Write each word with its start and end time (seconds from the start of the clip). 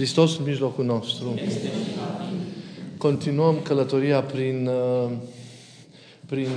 Hristos 0.00 0.38
în 0.38 0.44
mijlocul 0.44 0.84
nostru. 0.84 1.34
Continuăm 2.98 3.60
călătoria 3.62 4.22
prin, 4.22 4.66
uh, 4.66 5.10
prin 6.26 6.48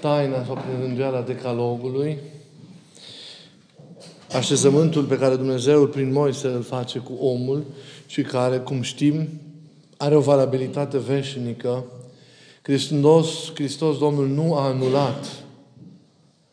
taina 0.00 0.44
sau 0.44 0.54
prin 0.54 0.86
rânduiala 0.86 1.20
decalogului. 1.20 2.18
Așezământul 4.32 5.04
pe 5.04 5.18
care 5.18 5.36
Dumnezeu 5.36 5.86
prin 5.86 6.12
Moise 6.12 6.46
îl 6.46 6.62
face 6.62 6.98
cu 6.98 7.12
omul 7.12 7.64
și 8.06 8.22
care, 8.22 8.58
cum 8.58 8.82
știm, 8.82 9.28
are 9.96 10.16
o 10.16 10.20
valabilitate 10.20 10.98
veșnică. 10.98 11.84
Hristos, 12.62 13.52
Hristos 13.54 13.98
Domnul 13.98 14.28
nu 14.28 14.54
a 14.54 14.66
anulat 14.66 15.26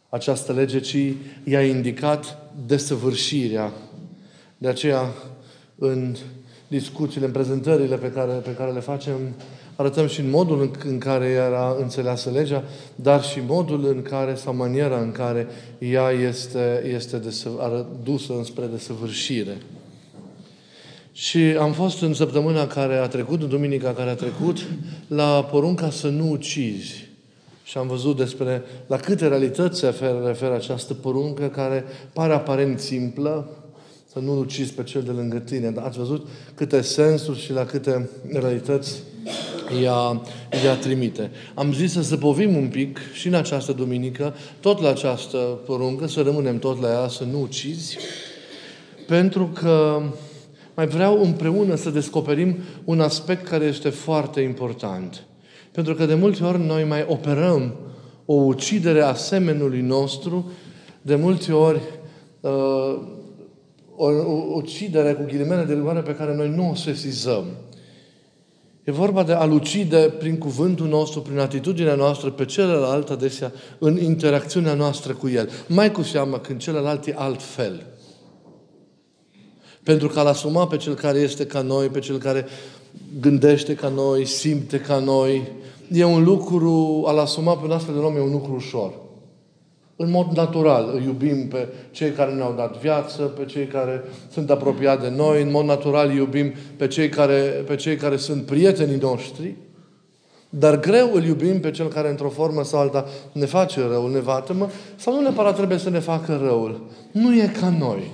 această 0.09 0.53
lege, 0.53 0.79
ci 0.79 1.13
i-a 1.43 1.65
indicat 1.65 2.51
desăvârșirea. 2.65 3.73
De 4.57 4.67
aceea, 4.67 5.13
în 5.79 6.15
discuțiile, 6.67 7.25
în 7.25 7.31
prezentările 7.31 7.95
pe 7.95 8.11
care, 8.11 8.31
pe 8.31 8.53
care 8.53 8.71
le 8.71 8.79
facem, 8.79 9.13
arătăm 9.75 10.07
și 10.07 10.19
în 10.19 10.29
modul 10.29 10.61
în, 10.61 10.71
în 10.91 10.97
care 10.97 11.25
era 11.25 11.75
înțeleasă 11.79 12.29
legea, 12.29 12.63
dar 12.95 13.23
și 13.23 13.39
modul 13.47 13.85
în 13.85 14.01
care, 14.01 14.35
sau 14.35 14.55
maniera 14.55 14.99
în 14.99 15.11
care 15.11 15.47
ea 15.79 16.09
este, 16.09 16.83
este 16.93 17.17
desă, 17.17 17.49
dusă 18.03 18.33
înspre 18.33 18.65
desăvârșire. 18.65 19.57
Și 21.11 21.39
am 21.39 21.71
fost 21.71 22.01
în 22.01 22.13
săptămâna 22.13 22.67
care 22.67 22.95
a 22.95 23.07
trecut, 23.07 23.41
în 23.41 23.49
duminica 23.49 23.93
care 23.93 24.09
a 24.09 24.15
trecut, 24.15 24.65
la 25.07 25.47
porunca 25.51 25.89
să 25.89 26.07
nu 26.07 26.31
ucizi. 26.31 27.07
Și 27.63 27.77
am 27.77 27.87
văzut 27.87 28.17
despre 28.17 28.63
la 28.87 28.97
câte 28.97 29.27
realități 29.27 29.79
se 29.79 29.85
referă, 29.85 30.23
referă 30.25 30.53
această 30.53 30.93
poruncă 30.93 31.47
care 31.47 31.83
pare 32.13 32.33
aparent 32.33 32.79
simplă, 32.79 33.49
să 34.15 34.21
nu 34.21 34.39
ucizi 34.39 34.73
pe 34.73 34.83
cel 34.83 35.01
de 35.01 35.11
lângă 35.11 35.39
tine. 35.39 35.71
Dar 35.71 35.85
ați 35.85 35.97
văzut 35.97 36.27
câte 36.53 36.81
sensuri 36.81 37.39
și 37.39 37.51
la 37.51 37.65
câte 37.65 38.09
realități 38.31 39.01
ea, 39.83 40.21
ea 40.65 40.75
trimite. 40.75 41.31
Am 41.53 41.73
zis 41.73 41.91
să 41.91 42.01
zăpovim 42.01 42.55
un 42.55 42.67
pic 42.67 42.99
și 43.13 43.27
în 43.27 43.33
această 43.33 43.71
duminică, 43.71 44.35
tot 44.59 44.81
la 44.81 44.89
această 44.89 45.37
poruncă, 45.37 46.07
să 46.07 46.21
rămânem 46.21 46.59
tot 46.59 46.81
la 46.81 46.89
ea, 46.89 47.07
să 47.07 47.23
nu 47.23 47.41
ucizi, 47.41 47.97
pentru 49.07 49.49
că 49.53 50.01
mai 50.75 50.87
vreau 50.87 51.23
împreună 51.23 51.75
să 51.75 51.89
descoperim 51.89 52.55
un 52.83 52.99
aspect 52.99 53.47
care 53.47 53.65
este 53.65 53.89
foarte 53.89 54.41
important. 54.41 55.23
Pentru 55.71 55.95
că 55.95 56.05
de 56.05 56.15
multe 56.15 56.43
ori 56.43 56.65
noi 56.65 56.83
mai 56.83 57.05
operăm 57.07 57.75
o 58.25 58.33
ucidere 58.33 59.01
a 59.01 59.13
semenului 59.13 59.81
nostru, 59.81 60.51
de 61.01 61.15
multe 61.15 61.51
ori 61.51 61.81
uh, 62.39 63.13
o, 63.95 64.05
o 64.05 64.55
ucidere 64.55 65.13
cu 65.13 65.23
ghilimele 65.23 65.63
de 65.63 65.73
rigoare 65.73 66.01
pe 66.01 66.15
care 66.15 66.35
noi 66.35 66.49
nu 66.49 66.69
o 66.69 66.75
sesizăm. 66.75 67.45
E 68.83 68.91
vorba 68.91 69.23
de 69.23 69.33
a 69.33 69.43
ucide 69.43 70.13
prin 70.19 70.37
cuvântul 70.37 70.87
nostru, 70.87 71.21
prin 71.21 71.39
atitudinea 71.39 71.95
noastră 71.95 72.29
pe 72.29 72.45
celălalt 72.45 73.09
adesea 73.09 73.51
în 73.79 74.01
interacțiunea 74.01 74.73
noastră 74.73 75.13
cu 75.13 75.29
el. 75.29 75.49
Mai 75.67 75.91
cu 75.91 76.01
seamă 76.01 76.37
când 76.37 76.59
celălalt 76.59 77.07
e 77.07 77.13
altfel. 77.17 77.85
Pentru 79.83 80.07
că 80.07 80.19
a-l 80.19 80.27
asuma 80.27 80.67
pe 80.67 80.77
cel 80.77 80.93
care 80.93 81.19
este 81.19 81.45
ca 81.45 81.61
noi, 81.61 81.87
pe 81.87 81.99
cel 81.99 82.17
care 82.17 82.45
gândește 83.19 83.75
ca 83.75 83.87
noi, 83.87 84.25
simte 84.25 84.79
ca 84.79 84.99
noi, 84.99 85.51
e 85.91 86.03
un 86.03 86.23
lucru, 86.23 87.03
a-l 87.07 87.19
asuma 87.19 87.57
pe 87.57 87.65
un 87.65 87.71
astfel 87.71 87.93
de 87.93 87.99
om 87.99 88.15
e 88.15 88.19
un 88.19 88.31
lucru 88.31 88.53
ușor. 88.53 89.04
În 89.97 90.09
mod 90.11 90.27
natural 90.35 90.91
îi 90.93 91.03
iubim 91.05 91.47
pe 91.47 91.67
cei 91.91 92.11
care 92.11 92.31
ne-au 92.31 92.53
dat 92.57 92.77
viață, 92.77 93.21
pe 93.21 93.45
cei 93.45 93.65
care 93.65 94.03
sunt 94.31 94.49
apropiați 94.49 95.01
de 95.01 95.09
noi, 95.09 95.41
în 95.41 95.51
mod 95.51 95.65
natural 95.65 96.09
îi 96.09 96.15
iubim 96.15 96.53
pe 96.77 96.87
cei 96.87 97.09
care, 97.09 97.39
pe 97.67 97.75
cei 97.75 97.95
care 97.95 98.17
sunt 98.17 98.45
prietenii 98.45 98.97
noștri, 98.97 99.55
dar 100.49 100.79
greu 100.79 101.13
îl 101.13 101.23
iubim 101.23 101.59
pe 101.59 101.71
cel 101.71 101.87
care 101.87 102.09
într-o 102.09 102.29
formă 102.29 102.63
sau 102.63 102.79
alta 102.79 103.05
ne 103.31 103.45
face 103.45 103.81
răul, 103.81 104.11
ne 104.11 104.19
vatămă, 104.19 104.69
sau 104.95 105.13
nu 105.13 105.21
neapărat 105.21 105.55
trebuie 105.55 105.77
să 105.77 105.89
ne 105.89 105.99
facă 105.99 106.39
răul. 106.43 106.81
Nu 107.11 107.35
e 107.35 107.51
ca 107.59 107.75
noi. 107.79 108.11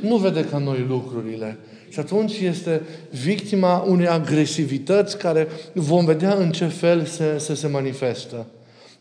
Nu 0.00 0.16
vede 0.16 0.44
ca 0.44 0.58
noi 0.58 0.84
lucrurile. 0.88 1.58
Și 1.88 1.98
atunci 1.98 2.38
este 2.38 2.82
victima 3.10 3.84
unei 3.88 4.08
agresivități 4.08 5.18
care 5.18 5.48
vom 5.74 6.04
vedea 6.04 6.34
în 6.34 6.50
ce 6.50 6.66
fel 6.66 7.04
se, 7.04 7.38
se, 7.38 7.54
se 7.54 7.66
manifestă. 7.66 8.46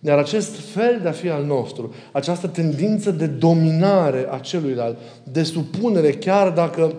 Iar 0.06 0.18
acest 0.18 0.56
fel 0.56 1.00
de 1.02 1.08
a 1.08 1.12
fi 1.12 1.30
al 1.30 1.44
nostru, 1.44 1.94
această 2.12 2.48
tendință 2.48 3.12
de 3.12 3.26
dominare 3.26 4.28
a 4.30 4.38
celuilalt, 4.38 4.98
de 5.24 5.44
supunere, 5.44 6.12
chiar 6.12 6.50
dacă 6.50 6.94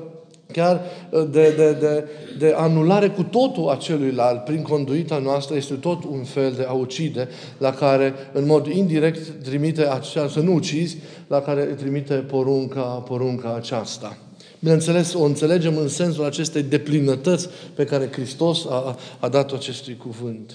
chiar 0.52 0.80
uh, 1.10 1.26
de, 1.30 1.54
de, 1.56 1.72
de, 1.72 2.08
de 2.38 2.54
anulare 2.56 3.08
cu 3.08 3.22
totul 3.22 3.68
a 3.68 3.76
celuilalt 3.76 4.44
prin 4.44 4.62
conduita 4.62 5.18
noastră, 5.18 5.56
este 5.56 5.74
tot 5.74 6.04
un 6.04 6.22
fel 6.22 6.52
de 6.56 6.64
a 6.68 6.72
ucide, 6.72 7.28
la 7.58 7.70
care 7.70 8.14
în 8.32 8.46
mod 8.46 8.66
indirect 8.66 9.44
trimite 9.44 9.88
acea, 9.88 10.28
să 10.28 10.40
nu 10.40 10.54
ucizi, 10.54 10.98
la 11.26 11.40
care 11.40 11.62
trimite 11.62 12.14
porunca, 12.14 12.80
porunca 12.80 13.54
aceasta. 13.54 14.16
Bineînțeles, 14.58 15.14
o 15.14 15.24
înțelegem 15.24 15.76
în 15.76 15.88
sensul 15.88 16.24
acestei 16.24 16.62
deplinătăți 16.62 17.48
pe 17.74 17.84
care 17.84 18.08
Hristos 18.12 18.66
a, 18.68 18.96
a 19.18 19.28
dat 19.28 19.52
acestui 19.52 19.96
cuvânt. 19.96 20.52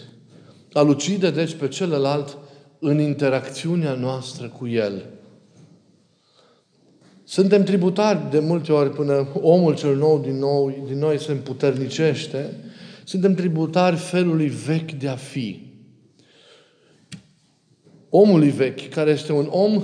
A 0.73 0.81
ucide, 0.81 1.31
deci, 1.31 1.53
pe 1.53 1.67
celălalt 1.67 2.37
în 2.79 2.99
interacțiunea 2.99 3.93
noastră 3.93 4.47
cu 4.47 4.67
El. 4.67 5.05
Suntem 7.23 7.63
tributari 7.63 8.29
de 8.29 8.39
multe 8.39 8.71
ori 8.71 8.89
până 8.89 9.27
omul 9.41 9.75
cel 9.75 9.95
nou 9.95 10.19
din, 10.19 10.37
nou, 10.37 10.83
din 10.87 10.97
noi 10.97 11.19
se 11.19 11.31
împuternicește. 11.31 12.53
Suntem 13.03 13.33
tributari 13.33 13.95
felului 13.95 14.47
vechi 14.47 14.91
de 14.91 15.07
a 15.07 15.15
fi. 15.15 15.67
Omului 18.09 18.49
vechi, 18.49 18.89
care 18.89 19.11
este 19.11 19.31
un 19.31 19.47
om 19.49 19.83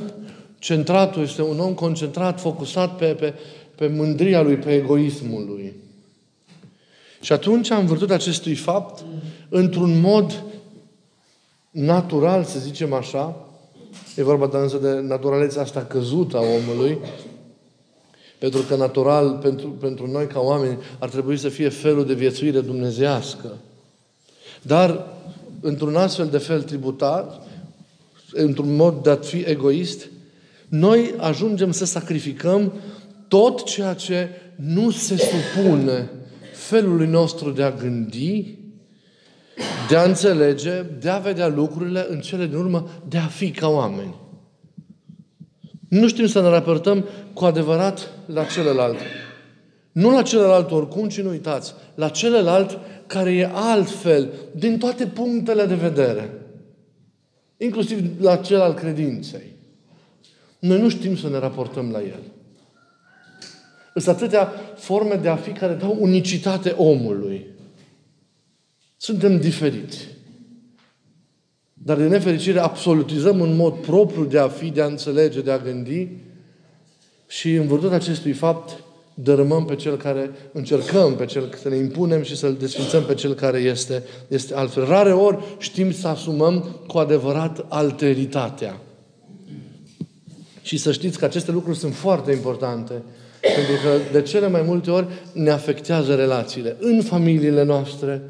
centrat, 0.60 1.18
este 1.18 1.42
un 1.42 1.60
om 1.60 1.74
concentrat, 1.74 2.40
focusat 2.40 2.98
pe, 2.98 3.06
pe, 3.06 3.34
pe 3.76 3.88
mândria 3.88 4.42
lui, 4.42 4.56
pe 4.56 4.74
egoismul 4.74 5.46
lui. 5.46 5.74
Și 7.22 7.32
atunci 7.32 7.72
am 7.72 7.86
văzut 7.86 8.12
acestui 8.12 8.56
fapt 8.56 9.04
într-un 9.50 10.00
mod 10.00 10.44
natural, 11.76 12.44
să 12.44 12.60
zicem 12.60 12.94
așa, 12.94 13.36
e 14.16 14.24
vorba 14.24 14.48
de 14.48 14.58
însă 14.58 14.78
de 14.78 14.90
naturalețea 14.90 15.62
asta 15.62 15.82
căzută 15.82 16.38
a 16.38 16.42
omului, 16.42 16.98
pentru 18.38 18.62
că 18.62 18.76
natural, 18.76 19.40
pentru, 19.42 19.68
pentru 19.68 20.12
noi 20.12 20.28
ca 20.28 20.40
oameni, 20.40 20.78
ar 21.00 21.10
trebui 21.10 21.38
să 21.38 21.50
fie 21.50 21.70
felul 21.70 22.06
de 22.06 22.14
viețuire 22.14 22.60
dumnezească. 22.60 23.58
Dar, 24.62 25.08
într-un 25.62 25.96
astfel 25.96 26.28
de 26.28 26.38
fel 26.38 26.62
tributar, 26.62 27.42
într-un 28.32 28.76
mod 28.76 29.04
de 29.04 29.10
a 29.10 29.16
fi 29.16 29.44
egoist, 29.46 30.08
noi 30.68 31.14
ajungem 31.18 31.72
să 31.72 31.86
sacrificăm 31.86 32.74
tot 33.28 33.64
ceea 33.64 33.94
ce 33.94 34.30
nu 34.56 34.92
se 34.92 35.18
supune 35.18 36.10
felului 36.54 37.08
nostru 37.08 37.52
de 37.52 37.64
a 37.64 37.72
gândi, 37.72 38.58
de 39.90 39.96
a 39.96 40.04
înțelege, 40.04 40.82
de 40.82 41.10
a 41.10 41.18
vedea 41.18 41.48
lucrurile 41.48 42.06
în 42.10 42.20
cele 42.20 42.46
din 42.46 42.58
urmă, 42.58 42.90
de 43.08 43.18
a 43.18 43.26
fi 43.26 43.52
ca 43.52 43.68
oameni. 43.68 44.16
Nu 45.88 46.08
știm 46.08 46.28
să 46.28 46.42
ne 46.42 46.48
raportăm 46.48 47.06
cu 47.34 47.46
adevărat 47.46 48.12
la 48.26 48.44
celălalt. 48.44 48.98
Nu 49.92 50.12
la 50.12 50.22
celălalt 50.22 50.72
oricum, 50.72 51.10
ci 51.10 51.22
nu 51.22 51.30
uitați, 51.30 51.74
la 51.96 52.10
celălalt 52.10 52.80
care 53.08 53.34
e 53.34 53.50
altfel 53.54 54.32
din 54.56 54.78
toate 54.78 55.08
punctele 55.08 55.66
de 55.66 55.76
vedere. 55.76 56.30
Inclusiv 57.58 58.22
la 58.22 58.36
cel 58.36 58.62
al 58.62 58.74
credinței. 58.74 59.54
Noi 60.60 60.82
nu 60.82 60.90
știm 60.90 61.18
să 61.18 61.30
ne 61.30 61.38
raportăm 61.38 61.92
la 61.92 62.00
el. 62.00 62.22
Sunt 63.96 64.16
atâtea 64.16 64.52
forme 64.76 65.16
de 65.16 65.30
a 65.30 65.36
fi 65.36 65.52
care 65.52 65.74
dau 65.74 65.98
unicitate 66.00 66.70
omului. 66.70 67.55
Suntem 69.06 69.40
diferiți. 69.40 70.08
Dar 71.74 71.98
de 71.98 72.08
nefericire 72.08 72.60
absolutizăm 72.60 73.40
un 73.40 73.56
mod 73.56 73.74
propriu 73.74 74.24
de 74.24 74.38
a 74.38 74.48
fi, 74.48 74.70
de 74.70 74.82
a 74.82 74.86
înțelege, 74.86 75.42
de 75.42 75.52
a 75.52 75.58
gândi 75.58 76.08
și 77.28 77.54
în 77.54 77.68
virtutea 77.68 77.96
acestui 77.96 78.32
fapt 78.32 78.84
dărâmăm 79.14 79.66
pe 79.66 79.76
cel 79.76 79.98
care, 79.98 80.32
încercăm 80.52 81.16
pe 81.16 81.26
cel, 81.26 81.54
să 81.62 81.70
ne 81.70 81.76
impunem 81.76 82.24
și 82.24 82.36
să-l 82.36 82.56
desfințăm 82.60 83.04
pe 83.04 83.14
cel 83.14 83.34
care 83.34 83.60
este, 83.60 84.04
este 84.28 84.56
altfel. 84.56 84.86
Rare 84.86 85.14
ori 85.14 85.38
știm 85.58 85.92
să 85.92 86.08
asumăm 86.08 86.80
cu 86.88 86.98
adevărat 86.98 87.66
alteritatea. 87.70 88.82
Și 90.62 90.78
să 90.78 90.92
știți 90.92 91.20
că 91.20 91.26
aceste 91.26 91.52
lucruri 91.52 91.78
sunt 91.78 91.94
foarte 91.94 92.32
importante. 92.32 92.94
Pentru 93.42 93.74
că 93.84 93.98
de 94.12 94.22
cele 94.22 94.48
mai 94.48 94.62
multe 94.62 94.92
ori 94.92 95.08
ne 95.34 95.50
afectează 95.50 96.16
relațiile. 96.16 96.76
În 96.80 97.02
familiile 97.02 97.64
noastre, 97.64 98.22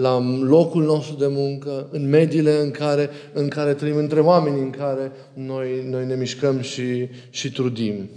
la 0.00 0.22
locul 0.40 0.82
nostru 0.82 1.14
de 1.16 1.26
muncă, 1.26 1.88
în 1.90 2.08
mediile 2.08 2.60
în 2.60 2.70
care, 2.70 3.10
în 3.32 3.48
care 3.48 3.74
trăim, 3.74 3.96
între 3.96 4.20
oamenii 4.20 4.62
în 4.62 4.70
care 4.70 5.12
noi, 5.34 5.86
noi 5.90 6.06
ne 6.06 6.14
mișcăm 6.14 6.60
și, 6.60 7.08
și 7.30 7.52
trudim. 7.52 8.08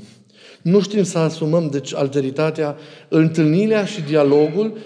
Nu 0.62 0.81
știm 0.81 1.04
să 1.04 1.18
asumăm, 1.18 1.69
deci, 1.69 1.95
alteritatea, 1.95 2.75
întâlnirea 3.07 3.86
și 3.86 4.01
dialogul 4.01 4.78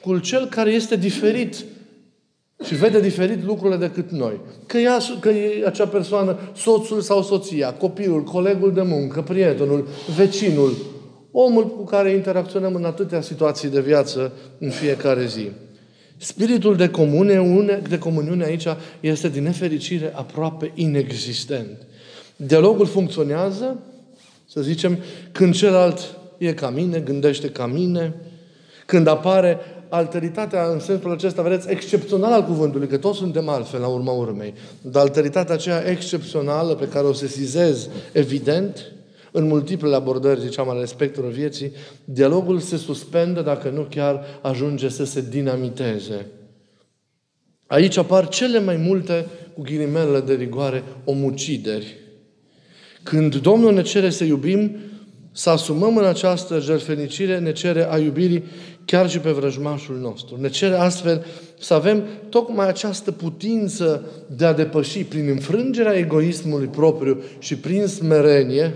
cu 0.00 0.18
cel 0.18 0.46
care 0.46 0.70
este 0.70 0.96
diferit 0.96 1.64
și 2.64 2.74
vede 2.74 3.00
diferit 3.00 3.44
lucrurile 3.44 3.78
decât 3.78 4.10
noi. 4.10 4.40
Că, 4.66 4.78
ea, 4.78 4.98
că 5.20 5.28
e 5.28 5.66
acea 5.66 5.86
persoană, 5.86 6.38
soțul 6.56 7.00
sau 7.00 7.22
soția, 7.22 7.72
copilul, 7.72 8.22
colegul 8.22 8.72
de 8.72 8.82
muncă, 8.82 9.22
prietenul, 9.22 9.88
vecinul, 10.16 10.76
omul 11.32 11.66
cu 11.66 11.84
care 11.84 12.10
interacționăm 12.10 12.74
în 12.74 12.84
atâtea 12.84 13.20
situații 13.20 13.68
de 13.68 13.80
viață 13.80 14.32
în 14.58 14.70
fiecare 14.70 15.26
zi. 15.26 15.48
Spiritul 16.24 16.76
de, 16.76 16.88
comune, 16.88 17.82
de 17.88 17.98
comuniune 17.98 18.44
aici 18.44 18.66
este 19.00 19.28
din 19.28 19.42
nefericire 19.42 20.12
aproape 20.14 20.72
inexistent. 20.74 21.86
Dialogul 22.36 22.86
funcționează, 22.86 23.78
să 24.48 24.60
zicem, 24.60 24.98
când 25.32 25.54
celălalt 25.54 26.16
e 26.38 26.52
ca 26.52 26.70
mine, 26.70 26.98
gândește 26.98 27.50
ca 27.50 27.66
mine, 27.66 28.14
când 28.86 29.06
apare 29.06 29.58
alteritatea 29.88 30.64
în 30.64 30.80
sensul 30.80 31.12
acesta, 31.12 31.42
vedeți, 31.42 31.70
excepțional 31.70 32.32
al 32.32 32.44
cuvântului, 32.44 32.88
că 32.88 32.96
toți 32.96 33.18
suntem 33.18 33.48
altfel 33.48 33.80
la 33.80 33.88
urma 33.88 34.12
urmei, 34.12 34.54
dar 34.80 35.02
alteritatea 35.02 35.54
aceea 35.54 35.90
excepțională 35.90 36.74
pe 36.74 36.88
care 36.88 37.06
o 37.06 37.12
sesizez 37.12 37.88
evident, 38.12 38.92
în 39.36 39.46
multiple 39.46 39.94
abordări, 39.94 40.40
ziceam, 40.40 40.68
ale 40.68 40.84
spectrului 40.84 41.32
vieții, 41.32 41.72
dialogul 42.04 42.58
se 42.58 42.76
suspendă 42.76 43.40
dacă 43.40 43.68
nu 43.68 43.86
chiar 43.90 44.24
ajunge 44.42 44.88
să 44.88 45.04
se 45.04 45.24
dinamiteze. 45.30 46.26
Aici 47.66 47.96
apar 47.96 48.28
cele 48.28 48.60
mai 48.60 48.76
multe, 48.76 49.26
cu 49.54 49.62
ghilimele 49.62 50.20
de 50.20 50.34
rigoare, 50.34 50.82
omucideri. 51.04 51.96
Când 53.02 53.36
Domnul 53.36 53.74
ne 53.74 53.82
cere 53.82 54.10
să 54.10 54.24
iubim, 54.24 54.76
să 55.32 55.50
asumăm 55.50 55.96
în 55.96 56.04
această 56.04 56.58
jertfenicire, 56.58 57.38
ne 57.38 57.52
cere 57.52 57.90
a 57.90 57.98
iubirii 57.98 58.44
chiar 58.84 59.10
și 59.10 59.18
pe 59.18 59.30
vrăjmașul 59.30 59.96
nostru. 59.96 60.36
Ne 60.40 60.48
cere 60.48 60.74
astfel 60.74 61.24
să 61.58 61.74
avem 61.74 62.04
tocmai 62.28 62.68
această 62.68 63.12
putință 63.12 64.06
de 64.36 64.44
a 64.44 64.52
depăși 64.52 65.04
prin 65.04 65.28
înfrângerea 65.28 65.96
egoismului 65.96 66.66
propriu 66.66 67.22
și 67.38 67.56
prin 67.56 67.86
smerenie 67.86 68.74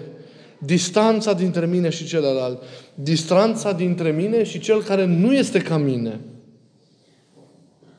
distanța 0.58 1.32
dintre 1.32 1.66
mine 1.66 1.88
și 1.88 2.06
celălalt, 2.06 2.62
distanța 2.94 3.72
dintre 3.72 4.10
mine 4.10 4.44
și 4.44 4.58
cel 4.58 4.82
care 4.82 5.04
nu 5.04 5.34
este 5.34 5.58
ca 5.58 5.76
mine. 5.76 6.20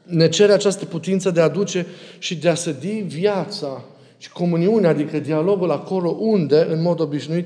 Ne 0.03 0.29
cere 0.29 0.51
această 0.51 0.85
putință 0.85 1.31
de 1.31 1.41
a 1.41 1.47
duce 1.47 1.85
și 2.17 2.35
de 2.35 2.49
a 2.49 2.55
sădi 2.55 3.03
viața 3.07 3.83
și 4.17 4.29
comuniunea, 4.31 4.89
adică 4.89 5.19
dialogul 5.19 5.71
acolo 5.71 6.09
unde, 6.09 6.67
în 6.69 6.81
mod 6.81 6.99
obișnuit, 6.99 7.45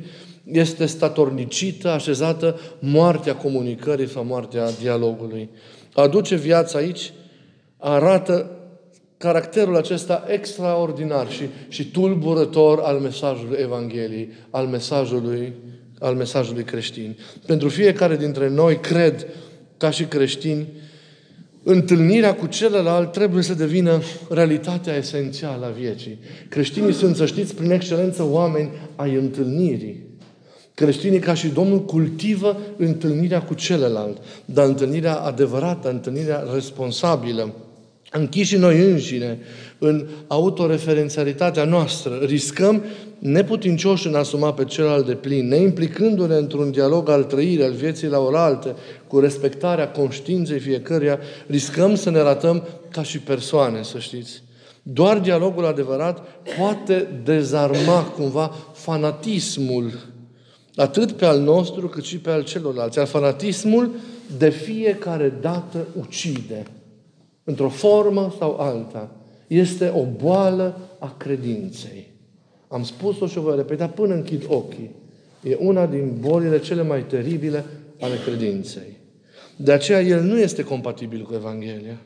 este 0.51 0.85
statornicită, 0.85 1.89
așezată 1.89 2.59
moartea 2.79 3.35
comunicării 3.35 4.09
sau 4.09 4.23
moartea 4.23 4.71
dialogului. 4.71 5.49
Aduce 5.93 6.35
viața 6.35 6.77
aici, 6.77 7.13
arată 7.77 8.51
caracterul 9.23 9.75
acesta 9.75 10.23
extraordinar 10.27 11.31
și, 11.31 11.43
și 11.67 11.91
tulburător 11.91 12.79
al 12.79 12.99
mesajului 12.99 13.57
Evangheliei, 13.61 14.29
al 14.49 14.65
mesajului, 14.65 15.53
al 15.99 16.15
mesajului 16.15 16.63
creștin. 16.63 17.17
Pentru 17.45 17.69
fiecare 17.69 18.15
dintre 18.15 18.49
noi, 18.49 18.79
cred, 18.79 19.27
ca 19.77 19.89
și 19.89 20.03
creștini, 20.03 20.67
întâlnirea 21.63 22.35
cu 22.35 22.45
celălalt 22.45 23.11
trebuie 23.11 23.43
să 23.43 23.53
devină 23.53 24.01
realitatea 24.29 24.95
esențială 24.95 25.65
a 25.65 25.79
vieții. 25.79 26.19
Creștinii 26.49 26.93
sunt, 26.93 27.15
să 27.15 27.25
știți, 27.25 27.55
prin 27.55 27.71
excelență 27.71 28.23
oameni 28.23 28.69
ai 28.95 29.15
întâlnirii. 29.15 30.03
Creștinii, 30.73 31.19
ca 31.19 31.33
și 31.33 31.47
Domnul, 31.47 31.85
cultivă 31.85 32.57
întâlnirea 32.77 33.41
cu 33.41 33.53
celălalt, 33.53 34.17
dar 34.45 34.65
întâlnirea 34.65 35.15
adevărată, 35.15 35.89
întâlnirea 35.89 36.43
responsabilă. 36.53 37.53
Închiși 38.15 38.57
noi 38.57 38.79
înșine, 38.79 39.39
în 39.77 40.07
autoreferențialitatea 40.27 41.63
noastră, 41.63 42.19
riscăm 42.25 42.83
neputincioși 43.19 44.07
în 44.07 44.15
asuma 44.15 44.53
pe 44.53 44.63
celălalt 44.63 45.05
de 45.05 45.13
plin, 45.13 45.47
neimplicându-ne 45.47 46.35
într-un 46.35 46.71
dialog 46.71 47.09
al 47.09 47.23
trăirii, 47.23 47.63
al 47.63 47.71
vieții 47.71 48.07
la 48.07 48.19
oaltă, 48.19 48.77
cu 49.07 49.19
respectarea 49.19 49.91
conștiinței 49.91 50.59
fiecăruia, 50.59 51.19
riscăm 51.47 51.95
să 51.95 52.09
ne 52.09 52.21
ratăm 52.21 52.67
ca 52.89 53.03
și 53.03 53.19
persoane, 53.19 53.83
să 53.83 53.99
știți. 53.99 54.43
Doar 54.83 55.19
dialogul 55.19 55.65
adevărat 55.65 56.27
poate 56.57 57.07
dezarma 57.23 58.03
cumva 58.03 58.55
fanatismul 58.73 59.91
Atât 60.75 61.11
pe 61.11 61.25
al 61.25 61.39
nostru, 61.39 61.87
cât 61.87 62.03
și 62.03 62.17
pe 62.17 62.29
al 62.29 62.43
celorlalți. 62.43 62.97
Iar 62.97 63.07
fanatismul 63.07 63.91
de 64.37 64.49
fiecare 64.49 65.33
dată 65.41 65.87
ucide. 65.99 66.65
Într-o 67.43 67.69
formă 67.69 68.35
sau 68.37 68.59
alta. 68.59 69.11
Este 69.47 69.93
o 69.95 70.05
boală 70.23 70.79
a 70.99 71.15
credinței. 71.17 72.11
Am 72.67 72.83
spus-o 72.83 73.27
și 73.27 73.37
o 73.37 73.41
voi 73.41 73.55
repeta 73.55 73.87
până 73.87 74.13
închid 74.13 74.45
ochii. 74.47 74.91
E 75.43 75.57
una 75.59 75.85
din 75.85 76.17
bolile 76.19 76.59
cele 76.59 76.81
mai 76.83 77.03
teribile 77.03 77.65
ale 77.99 78.15
credinței. 78.25 78.97
De 79.55 79.71
aceea 79.71 80.01
el 80.01 80.21
nu 80.21 80.39
este 80.39 80.63
compatibil 80.63 81.21
cu 81.21 81.33
Evanghelia. 81.33 81.97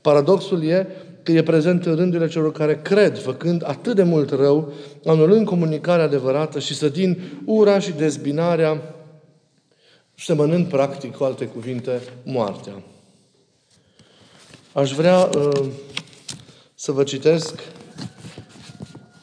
Paradoxul 0.00 0.64
e 0.64 0.86
că 1.22 1.32
e 1.32 1.42
prezent 1.42 1.86
în 1.86 1.94
rândurile 1.94 2.28
celor 2.28 2.52
care 2.52 2.80
cred, 2.82 3.18
făcând 3.18 3.62
atât 3.66 3.96
de 3.96 4.02
mult 4.02 4.30
rău, 4.30 4.72
anulând 5.04 5.46
comunicarea 5.46 6.04
adevărată 6.04 6.58
și 6.58 6.74
sădind 6.74 7.18
ura 7.44 7.78
și 7.78 7.92
dezbinarea, 7.92 8.94
semănând 10.16 10.66
practic, 10.66 11.16
cu 11.16 11.24
alte 11.24 11.44
cuvinte, 11.46 12.00
moartea. 12.24 12.72
Aș 14.74 14.92
vrea 14.92 15.30
uh, 15.36 15.66
să 16.74 16.92
vă 16.92 17.02
citesc 17.02 17.54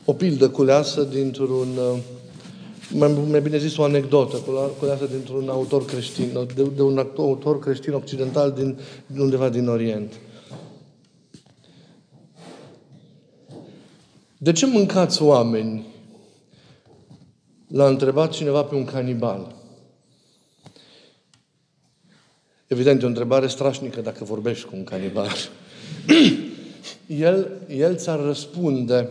o 0.05 0.13
pildă 0.13 0.49
culeasă 0.49 1.03
dintr-un, 1.03 1.67
uh, 1.77 1.99
mai, 2.89 3.11
mai 3.29 3.41
bine 3.41 3.57
zis 3.57 3.77
o 3.77 3.83
anecdotă 3.83 4.37
culeasă 4.79 5.05
dintr-un 5.05 5.49
autor 5.49 5.85
creștin, 5.85 6.47
de, 6.55 6.63
de 6.63 6.81
un 6.81 7.07
autor 7.17 7.59
creștin 7.59 7.93
occidental 7.93 8.51
din, 8.51 8.79
din 9.05 9.19
undeva 9.21 9.49
din 9.49 9.67
Orient. 9.67 10.13
De 14.37 14.51
ce 14.51 14.65
mâncați 14.65 15.21
oameni? 15.21 15.85
L-a 17.67 17.87
întrebat 17.87 18.31
cineva 18.31 18.63
pe 18.63 18.75
un 18.75 18.85
canibal. 18.85 19.60
Evident, 22.71 23.01
e 23.01 23.05
o 23.05 23.07
întrebare 23.07 23.47
strașnică 23.47 24.01
dacă 24.01 24.23
vorbești 24.23 24.65
cu 24.65 24.75
un 24.75 24.83
canibal. 24.83 25.29
el, 27.27 27.51
el 27.69 27.95
ți-ar 27.95 28.19
răspunde 28.19 29.09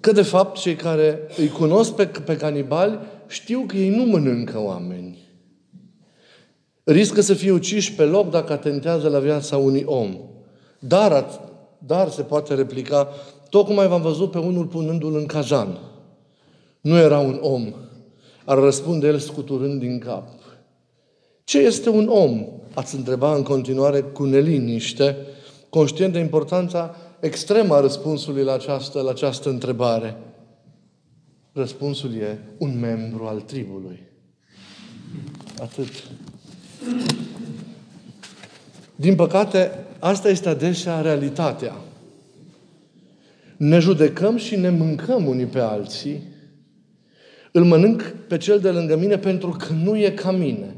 că, 0.00 0.12
de 0.12 0.22
fapt, 0.22 0.58
cei 0.58 0.74
care 0.74 1.20
îi 1.36 1.48
cunosc 1.48 1.92
pe, 1.92 2.06
pe 2.06 2.36
canibali 2.36 2.98
știu 3.26 3.64
că 3.66 3.76
ei 3.76 3.88
nu 3.88 4.04
mănâncă 4.04 4.58
oameni. 4.58 5.18
Riscă 6.84 7.20
să 7.20 7.34
fie 7.34 7.50
uciși 7.50 7.94
pe 7.94 8.04
loc 8.04 8.30
dacă 8.30 8.52
atentează 8.52 9.08
la 9.08 9.18
viața 9.18 9.56
unui 9.56 9.82
om. 9.86 10.16
Dar, 10.78 11.40
dar 11.78 12.08
se 12.08 12.22
poate 12.22 12.54
replica, 12.54 13.08
Tocmai 13.50 13.88
v-am 13.88 14.02
văzut 14.02 14.30
pe 14.30 14.38
unul 14.38 14.66
punându-l 14.66 15.16
în 15.16 15.26
cazan. 15.26 15.78
Nu 16.80 16.96
era 16.96 17.18
un 17.18 17.38
om. 17.40 17.74
Ar 18.44 18.58
răspunde 18.58 19.06
el 19.06 19.18
scuturând 19.18 19.80
din 19.80 19.98
cap. 19.98 20.28
Ce 21.46 21.58
este 21.58 21.88
un 21.88 22.08
om? 22.08 22.46
Ați 22.74 22.94
întreba 22.94 23.34
în 23.34 23.42
continuare 23.42 24.00
cu 24.00 24.24
neliniște, 24.24 25.16
conștient 25.68 26.12
de 26.12 26.18
importanța 26.18 26.96
extremă 27.20 27.74
a 27.74 27.80
răspunsului 27.80 28.42
la 28.42 28.52
această, 28.52 29.00
la 29.00 29.10
această 29.10 29.48
întrebare. 29.48 30.16
Răspunsul 31.52 32.14
e 32.14 32.38
un 32.58 32.78
membru 32.78 33.24
al 33.24 33.40
tribului. 33.40 34.02
Atât. 35.60 35.88
Din 38.96 39.14
păcate, 39.14 39.86
asta 39.98 40.28
este 40.28 40.48
adesea 40.48 41.00
realitatea 41.00 41.76
ne 43.56 43.78
judecăm 43.78 44.36
și 44.36 44.56
ne 44.56 44.70
mâncăm 44.70 45.26
unii 45.26 45.46
pe 45.46 45.58
alții, 45.58 46.22
îl 47.52 47.64
mănânc 47.64 48.02
pe 48.02 48.36
cel 48.36 48.60
de 48.60 48.70
lângă 48.70 48.96
mine 48.96 49.18
pentru 49.18 49.50
că 49.50 49.72
nu 49.72 49.96
e 49.96 50.10
ca 50.10 50.30
mine. 50.30 50.75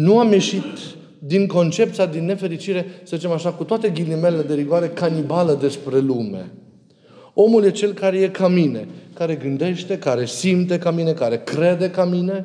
Nu 0.00 0.18
am 0.18 0.32
ieșit 0.32 0.78
din 1.18 1.46
concepția, 1.46 2.06
din 2.06 2.24
nefericire, 2.24 2.86
să 3.02 3.16
zicem 3.16 3.30
așa, 3.30 3.52
cu 3.52 3.64
toate 3.64 3.88
ghilimele 3.88 4.42
de 4.42 4.54
rigoare, 4.54 4.88
canibală 4.88 5.54
despre 5.54 5.98
lume. 5.98 6.52
Omul 7.34 7.64
e 7.64 7.70
cel 7.70 7.92
care 7.92 8.18
e 8.18 8.28
ca 8.28 8.48
mine, 8.48 8.88
care 9.14 9.34
gândește, 9.34 9.98
care 9.98 10.26
simte 10.26 10.78
ca 10.78 10.90
mine, 10.90 11.12
care 11.12 11.38
crede 11.38 11.90
ca 11.90 12.04
mine. 12.04 12.44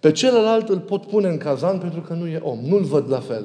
Pe 0.00 0.12
celălalt 0.12 0.68
îl 0.68 0.78
pot 0.78 1.06
pune 1.06 1.28
în 1.28 1.36
cazan 1.36 1.78
pentru 1.78 2.00
că 2.00 2.14
nu 2.14 2.26
e 2.26 2.40
om. 2.42 2.58
Nu-l 2.68 2.82
văd 2.82 3.10
la 3.10 3.20
fel. 3.20 3.44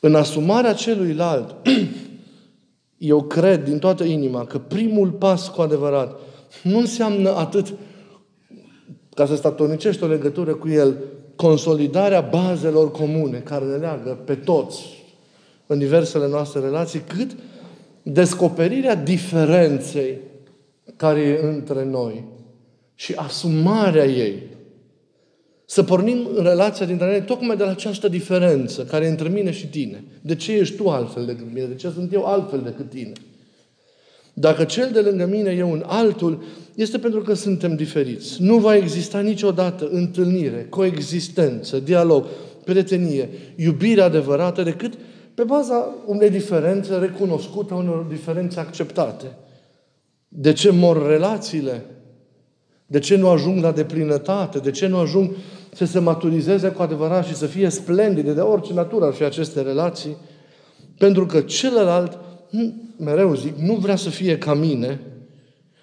În 0.00 0.14
asumarea 0.14 0.72
celuilalt, 0.72 1.54
Eu 2.98 3.22
cred 3.22 3.64
din 3.64 3.78
toată 3.78 4.04
inima 4.04 4.44
că 4.44 4.58
primul 4.58 5.10
pas 5.10 5.48
cu 5.48 5.60
adevărat 5.60 6.18
nu 6.62 6.78
înseamnă 6.78 7.36
atât 7.36 7.74
ca 9.20 9.26
să 9.26 9.36
statornicești 9.36 10.02
o 10.02 10.06
legătură 10.06 10.54
cu 10.54 10.68
El, 10.68 10.96
consolidarea 11.36 12.20
bazelor 12.20 12.90
comune 12.90 13.38
care 13.38 13.64
ne 13.64 13.76
leagă 13.76 14.18
pe 14.24 14.34
toți 14.34 14.82
în 15.66 15.78
diversele 15.78 16.28
noastre 16.28 16.60
relații, 16.60 17.00
cât 17.00 17.30
descoperirea 18.02 18.94
diferenței 18.94 20.18
care 20.96 21.20
e 21.20 21.46
între 21.46 21.84
noi 21.84 22.24
și 22.94 23.12
asumarea 23.16 24.04
ei. 24.04 24.42
Să 25.64 25.82
pornim 25.82 26.28
în 26.34 26.44
relația 26.44 26.86
dintre 26.86 27.06
noi 27.06 27.22
tocmai 27.22 27.56
de 27.56 27.64
la 27.64 27.70
această 27.70 28.08
diferență 28.08 28.84
care 28.84 29.04
e 29.04 29.08
între 29.08 29.28
mine 29.28 29.50
și 29.50 29.66
tine. 29.66 30.04
De 30.20 30.34
ce 30.34 30.52
ești 30.52 30.76
tu 30.76 30.88
altfel 30.88 31.24
decât 31.26 31.46
mine? 31.52 31.66
De 31.66 31.74
ce 31.74 31.90
sunt 31.90 32.12
eu 32.12 32.24
altfel 32.24 32.60
decât 32.60 32.90
tine? 32.90 33.12
Dacă 34.32 34.64
cel 34.64 34.90
de 34.92 35.00
lângă 35.00 35.26
mine 35.26 35.50
e 35.50 35.62
un 35.62 35.82
altul, 35.86 36.42
este 36.74 36.98
pentru 36.98 37.20
că 37.20 37.34
suntem 37.34 37.76
diferiți. 37.76 38.42
Nu 38.42 38.58
va 38.58 38.76
exista 38.76 39.20
niciodată 39.20 39.88
întâlnire, 39.92 40.66
coexistență, 40.68 41.78
dialog, 41.78 42.26
prietenie, 42.64 43.28
iubire 43.56 44.00
adevărată 44.00 44.62
decât 44.62 44.94
pe 45.34 45.42
baza 45.42 45.94
unei 46.06 46.30
diferențe 46.30 46.96
recunoscute, 46.96 47.74
unor 47.74 48.06
diferențe 48.08 48.60
acceptate. 48.60 49.26
De 50.28 50.52
ce 50.52 50.70
mor 50.70 51.06
relațiile? 51.06 51.84
De 52.86 52.98
ce 52.98 53.16
nu 53.16 53.28
ajung 53.28 53.62
la 53.62 53.72
deplinătate? 53.72 54.58
De 54.58 54.70
ce 54.70 54.86
nu 54.86 54.96
ajung 54.96 55.30
să 55.74 55.84
se 55.84 55.98
maturizeze 55.98 56.68
cu 56.68 56.82
adevărat 56.82 57.26
și 57.26 57.34
să 57.34 57.46
fie 57.46 57.68
splendide 57.68 58.32
de 58.32 58.40
orice 58.40 58.72
natură 58.72 59.04
ar 59.04 59.12
fi 59.12 59.24
aceste 59.24 59.60
relații? 59.60 60.16
Pentru 60.98 61.26
că 61.26 61.40
celălalt, 61.40 62.18
mereu 62.96 63.34
zic, 63.34 63.56
nu 63.56 63.74
vrea 63.74 63.96
să 63.96 64.08
fie 64.08 64.38
ca 64.38 64.54
mine, 64.54 65.00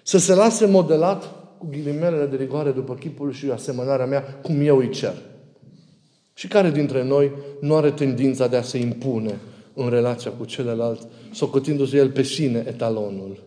să 0.08 0.18
se 0.18 0.34
lase 0.34 0.66
modelat 0.66 1.34
cu 1.58 1.66
ghilimelele 1.70 2.26
de 2.26 2.36
rigoare 2.36 2.70
după 2.70 2.94
chipul 2.94 3.32
și 3.32 3.50
asemănarea 3.50 4.06
mea, 4.06 4.22
cum 4.22 4.60
eu 4.60 4.78
îi 4.78 4.90
cer. 4.90 5.14
Și 6.34 6.48
care 6.48 6.70
dintre 6.70 7.04
noi 7.04 7.32
nu 7.60 7.76
are 7.76 7.90
tendința 7.90 8.46
de 8.46 8.56
a 8.56 8.62
se 8.62 8.78
impune 8.78 9.38
în 9.74 9.88
relația 9.88 10.30
cu 10.30 10.44
celălalt, 10.44 11.06
socotindu-se 11.32 11.96
el 11.96 12.10
pe 12.10 12.22
sine 12.22 12.64
etalonul? 12.66 13.42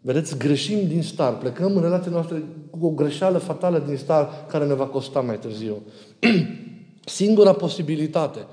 Vedeți, 0.00 0.38
greșim 0.38 0.88
din 0.88 1.02
start. 1.02 1.38
Plecăm 1.38 1.76
în 1.76 1.82
relația 1.82 2.10
noastră 2.10 2.42
cu 2.70 2.86
o 2.86 2.90
greșeală 2.90 3.38
fatală 3.38 3.78
din 3.86 3.96
start 3.96 4.50
care 4.50 4.66
ne 4.66 4.74
va 4.74 4.86
costa 4.86 5.20
mai 5.20 5.38
târziu. 5.38 5.82
Singura 7.04 7.52
posibilitate 7.52 8.46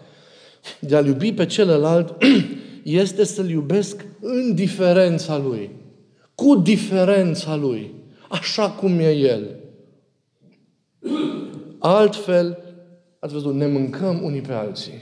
de 0.79 0.95
a-L 0.95 1.05
iubi 1.05 1.33
pe 1.33 1.45
celălalt 1.45 2.15
este 2.83 3.23
să-L 3.23 3.49
iubesc 3.49 4.05
în 4.19 4.55
diferența 4.55 5.37
Lui. 5.37 5.69
Cu 6.35 6.55
diferența 6.55 7.55
Lui. 7.55 7.93
Așa 8.29 8.69
cum 8.69 8.99
e 8.99 9.11
El. 9.11 9.55
Altfel, 11.79 12.57
ați 13.19 13.33
văzut, 13.33 13.53
ne 13.53 13.67
mâncăm 13.67 14.23
unii 14.23 14.41
pe 14.41 14.53
alții. 14.53 15.01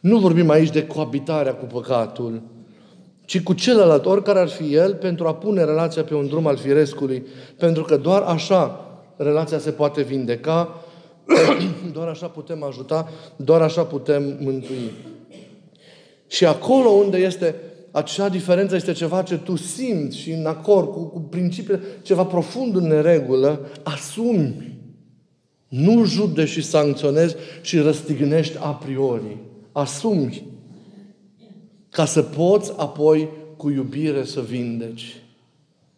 Nu 0.00 0.18
vorbim 0.18 0.50
aici 0.50 0.70
de 0.70 0.86
coabitarea 0.86 1.54
cu 1.54 1.64
păcatul, 1.64 2.42
ci 3.24 3.42
cu 3.42 3.52
celălalt, 3.52 4.06
oricare 4.06 4.38
ar 4.38 4.48
fi 4.48 4.74
el, 4.74 4.94
pentru 4.94 5.26
a 5.26 5.34
pune 5.34 5.64
relația 5.64 6.04
pe 6.04 6.14
un 6.14 6.26
drum 6.26 6.46
al 6.46 6.56
firescului. 6.56 7.26
Pentru 7.58 7.82
că 7.82 7.96
doar 7.96 8.22
așa 8.22 8.86
relația 9.16 9.58
se 9.58 9.70
poate 9.70 10.02
vindeca, 10.02 10.84
doar 11.92 12.08
așa 12.08 12.26
putem 12.26 12.62
ajuta, 12.62 13.08
doar 13.36 13.62
așa 13.62 13.82
putem 13.84 14.38
mântui. 14.40 14.90
Și 16.26 16.46
acolo 16.46 16.88
unde 16.88 17.18
este 17.18 17.54
acea 17.90 18.28
diferență 18.28 18.74
este 18.74 18.92
ceva 18.92 19.22
ce 19.22 19.36
tu 19.36 19.56
simți 19.56 20.16
și 20.16 20.30
în 20.30 20.46
acord 20.46 20.92
cu, 20.92 21.04
cu 21.04 21.20
principiile, 21.20 21.80
ceva 22.02 22.24
profund 22.24 22.76
în 22.76 22.86
neregulă, 22.86 23.70
asumi. 23.82 24.78
Nu 25.68 26.04
jude 26.04 26.44
și 26.44 26.62
sancționezi 26.62 27.34
și 27.60 27.78
răstignești 27.78 28.56
a 28.60 28.70
priori. 28.70 29.36
Asumi 29.72 30.50
ca 31.90 32.04
să 32.04 32.22
poți 32.22 32.72
apoi 32.76 33.28
cu 33.56 33.70
iubire 33.70 34.24
să 34.24 34.40
vindeci, 34.40 35.21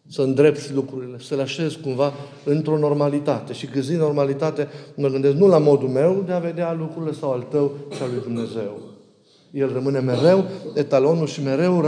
să 0.09 0.21
îndrepți 0.21 0.73
lucrurile, 0.73 1.17
să 1.19 1.35
le 1.35 1.41
așezi 1.41 1.79
cumva 1.79 2.13
într-o 2.43 2.77
normalitate. 2.77 3.53
Și 3.53 3.65
când 3.65 3.83
zic 3.83 3.97
normalitate, 3.97 4.67
mă 4.95 5.07
gândesc 5.07 5.35
nu 5.35 5.47
la 5.47 5.57
modul 5.57 5.89
meu 5.89 6.23
de 6.25 6.31
a 6.31 6.39
vedea 6.39 6.73
lucrurile 6.73 7.11
sau 7.11 7.31
al 7.31 7.45
tău 7.49 7.71
și 7.95 8.01
al 8.01 8.09
lui 8.13 8.21
Dumnezeu. 8.21 8.79
El 9.51 9.73
rămâne 9.73 9.99
mereu 9.99 10.45
etalonul 10.73 11.27
și 11.27 11.43
mereu 11.43 11.83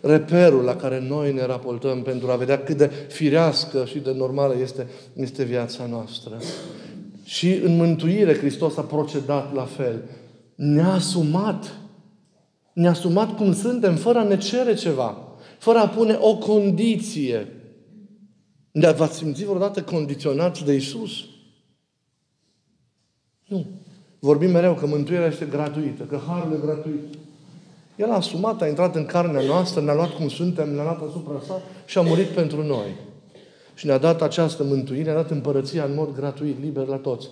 reperul 0.00 0.64
la 0.64 0.76
care 0.76 1.04
noi 1.08 1.32
ne 1.32 1.46
raportăm 1.46 2.02
pentru 2.02 2.30
a 2.30 2.36
vedea 2.36 2.62
cât 2.62 2.76
de 2.76 2.90
firească 3.08 3.84
și 3.84 3.98
de 3.98 4.12
normală 4.12 4.54
este, 4.60 4.86
este 5.14 5.44
viața 5.44 5.86
noastră. 5.90 6.38
Și 7.24 7.60
în 7.64 7.76
mântuire 7.76 8.36
Hristos 8.36 8.76
a 8.76 8.82
procedat 8.82 9.54
la 9.54 9.64
fel. 9.64 10.02
Ne-a 10.54 10.92
asumat 10.92 11.80
ne-a 12.72 12.90
asumat 12.90 13.36
cum 13.36 13.54
suntem, 13.54 13.94
fără 13.94 14.18
a 14.18 14.22
ne 14.22 14.38
cere 14.38 14.74
ceva, 14.74 15.18
fără 15.60 15.78
a 15.78 15.88
pune 15.88 16.16
o 16.20 16.36
condiție. 16.36 17.48
Dar 18.72 18.94
v-ați 18.94 19.16
simțit 19.16 19.46
vreodată 19.46 19.82
condiționați 19.82 20.64
de 20.64 20.72
Isus? 20.72 21.24
Nu. 23.46 23.66
Vorbim 24.18 24.50
mereu 24.50 24.74
că 24.74 24.86
mântuirea 24.86 25.26
este 25.26 25.44
gratuită, 25.44 26.02
că 26.02 26.20
harul 26.26 26.52
e 26.52 26.64
gratuit. 26.64 27.14
El 27.96 28.10
a 28.10 28.14
asumat, 28.14 28.62
a 28.62 28.68
intrat 28.68 28.94
în 28.94 29.04
carnea 29.04 29.42
noastră, 29.42 29.80
ne-a 29.80 29.94
luat 29.94 30.10
cum 30.10 30.28
suntem, 30.28 30.74
ne-a 30.74 30.82
luat 30.82 31.02
asupra 31.08 31.40
sa 31.46 31.60
și 31.86 31.98
a 31.98 32.00
murit 32.00 32.26
pentru 32.26 32.62
noi. 32.62 32.94
Și 33.74 33.86
ne-a 33.86 33.98
dat 33.98 34.22
această 34.22 34.62
mântuire, 34.62 35.02
ne-a 35.02 35.14
dat 35.14 35.30
împărăția 35.30 35.84
în 35.84 35.94
mod 35.94 36.14
gratuit, 36.14 36.60
liber 36.60 36.86
la 36.86 36.96
toți. 36.96 37.28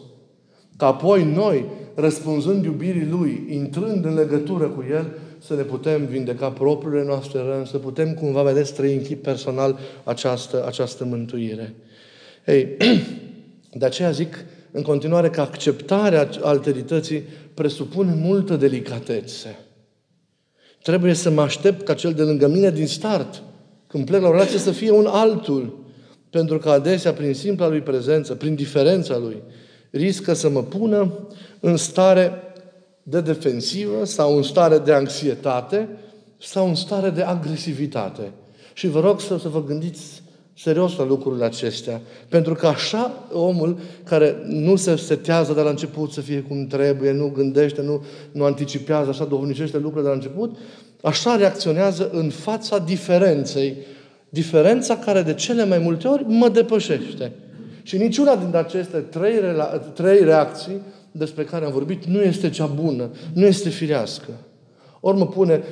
Ca 0.78 0.87
apoi 0.87 1.25
noi, 1.25 1.64
răspunzând 1.94 2.64
iubirii 2.64 3.08
Lui, 3.11 3.47
intrând 3.49 4.04
în 4.04 4.14
legătură 4.14 4.64
cu 4.68 4.85
El, 4.90 5.12
să 5.38 5.54
ne 5.54 5.62
putem 5.62 6.06
vindeca 6.06 6.50
propriile 6.50 7.04
noastre 7.04 7.40
răni, 7.40 7.66
să 7.66 7.78
putem 7.78 8.14
cumva, 8.14 8.42
vedeți, 8.42 8.75
trăi 8.75 8.94
în 8.94 9.02
chip 9.02 9.23
personal 9.23 9.78
această, 10.04 10.66
această 10.66 11.04
mântuire. 11.04 11.75
Ei, 12.47 12.76
de 13.80 13.85
aceea 13.85 14.11
zic 14.11 14.44
în 14.70 14.82
continuare 14.82 15.30
că 15.30 15.40
acceptarea 15.40 16.28
alterității 16.42 17.23
presupune 17.54 18.14
multă 18.14 18.56
delicatețe. 18.56 19.58
Trebuie 20.82 21.14
să 21.14 21.30
mă 21.30 21.40
aștept 21.40 21.82
ca 21.82 21.94
cel 21.94 22.12
de 22.12 22.23
lângă 22.23 22.49
mine 22.49 22.70
din 22.70 22.87
start, 22.87 23.42
când 23.87 24.06
plec 24.06 24.20
la 24.20 24.28
o 24.28 24.32
relație, 24.32 24.58
să 24.58 24.70
fie 24.70 24.90
un 24.90 25.06
altul. 25.06 25.87
Pentru 26.30 26.58
că 26.58 26.70
adesea, 26.70 27.12
prin 27.12 27.35
simpla 27.35 27.68
lui 27.68 27.80
prezență, 27.80 28.35
prin 28.35 28.54
diferența 28.54 29.18
lui, 29.18 29.42
riscă 29.90 30.33
să 30.33 30.49
mă 30.49 30.62
pună 30.62 31.12
în 31.61 31.76
stare 31.76 32.33
de 33.02 33.21
defensivă 33.21 34.04
sau 34.04 34.37
în 34.37 34.42
stare 34.42 34.78
de 34.78 34.92
anxietate 34.92 35.88
sau 36.40 36.68
în 36.68 36.75
stare 36.75 37.11
de 37.11 37.23
agresivitate. 37.23 38.30
Și 38.73 38.88
vă 38.88 39.00
rog 39.00 39.21
să, 39.21 39.38
să 39.38 39.49
vă 39.49 39.64
gândiți 39.64 40.23
serios 40.57 40.97
la 40.97 41.04
lucrurile 41.04 41.45
acestea. 41.45 42.00
Pentru 42.28 42.54
că 42.54 42.66
așa 42.66 43.28
omul 43.33 43.78
care 44.04 44.37
nu 44.47 44.76
se 44.76 44.97
setează 44.97 45.52
de 45.52 45.61
la 45.61 45.71
început 45.71 46.12
să 46.12 46.21
fie 46.21 46.40
cum 46.40 46.66
trebuie, 46.66 47.12
nu 47.12 47.28
gândește, 47.28 47.83
nu, 47.83 48.04
nu 48.33 48.45
anticipează, 48.45 49.09
așa 49.09 49.25
dovnicește 49.25 49.76
lucrurile 49.76 50.02
de 50.02 50.09
la 50.09 50.14
început, 50.14 50.57
așa 51.02 51.37
reacționează 51.37 52.11
în 52.12 52.30
fața 52.30 52.78
diferenței. 52.78 53.76
Diferența 54.28 54.97
care 54.97 55.23
de 55.23 55.35
cele 55.35 55.64
mai 55.64 55.78
multe 55.78 56.09
ori 56.09 56.25
mă 56.26 56.49
depășește. 56.49 57.33
Și 57.88 57.97
niciuna 57.97 58.37
dintre 58.37 58.59
aceste 58.59 58.99
trei, 58.99 59.35
trei 59.95 60.25
reacții 60.25 60.80
despre 61.12 61.45
care 61.45 61.64
am 61.64 61.73
vorbit 61.73 62.04
nu 62.04 62.21
este 62.21 62.50
cea 62.50 62.66
bună, 62.66 63.11
nu 63.33 63.47
este 63.47 63.68
firească. 63.68 64.30
Ori 65.00 65.16
mă 65.16 65.26
pune, 65.26 65.62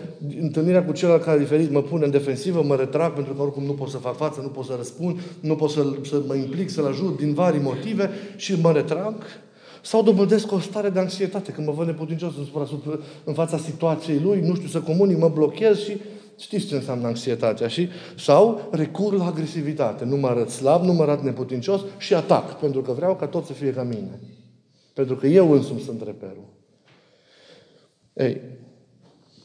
întâlnirea 0.40 0.84
cu 0.84 0.92
celălalt 0.92 1.22
care 1.22 1.36
e 1.36 1.40
diferit, 1.42 1.70
mă 1.70 1.82
pune 1.82 2.04
în 2.04 2.10
defensivă, 2.10 2.62
mă 2.62 2.76
retrag 2.76 3.12
pentru 3.12 3.32
că 3.32 3.42
oricum 3.42 3.64
nu 3.64 3.72
pot 3.72 3.88
să 3.88 3.96
fac 3.96 4.16
față, 4.16 4.40
nu 4.42 4.48
pot 4.48 4.64
să 4.64 4.74
răspund, 4.76 5.20
nu 5.40 5.54
pot 5.54 5.70
să, 5.70 5.86
să 6.04 6.22
mă 6.26 6.34
implic, 6.34 6.70
să-l 6.70 6.86
ajut 6.86 7.16
din 7.16 7.34
vari 7.34 7.58
motive 7.62 8.10
și 8.36 8.60
mă 8.60 8.72
retrag. 8.72 9.14
Sau 9.82 10.02
dobândesc 10.02 10.52
o 10.52 10.58
stare 10.58 10.88
de 10.88 10.98
anxietate, 10.98 11.52
când 11.52 11.66
mă 11.66 11.72
văd 11.72 11.86
neputincios 11.86 12.32
în, 12.36 12.98
în 13.24 13.34
fața 13.34 13.58
situației 13.58 14.20
lui, 14.24 14.40
nu 14.40 14.54
știu 14.54 14.68
să 14.68 14.80
comunic, 14.80 15.18
mă 15.18 15.28
blochez 15.28 15.78
și 15.78 15.96
știți 16.38 16.66
ce 16.66 16.74
înseamnă 16.74 17.06
anxietatea. 17.06 17.68
Și, 17.68 17.88
sau 18.18 18.68
recur 18.70 19.14
la 19.14 19.26
agresivitate. 19.26 20.04
Nu 20.04 20.16
mă 20.16 20.26
arăt 20.26 20.48
slab, 20.48 20.82
nu 20.82 20.92
mă 20.92 21.02
arăt 21.02 21.22
neputincios 21.22 21.80
și 21.98 22.14
atac, 22.14 22.58
pentru 22.58 22.82
că 22.82 22.92
vreau 22.92 23.16
ca 23.16 23.26
tot 23.26 23.44
să 23.44 23.52
fie 23.52 23.72
ca 23.72 23.82
mine. 23.82 24.20
Pentru 24.94 25.16
că 25.16 25.26
eu 25.26 25.52
însumi 25.52 25.80
sunt 25.80 26.02
reperul. 26.04 26.54
Ei, 28.12 28.40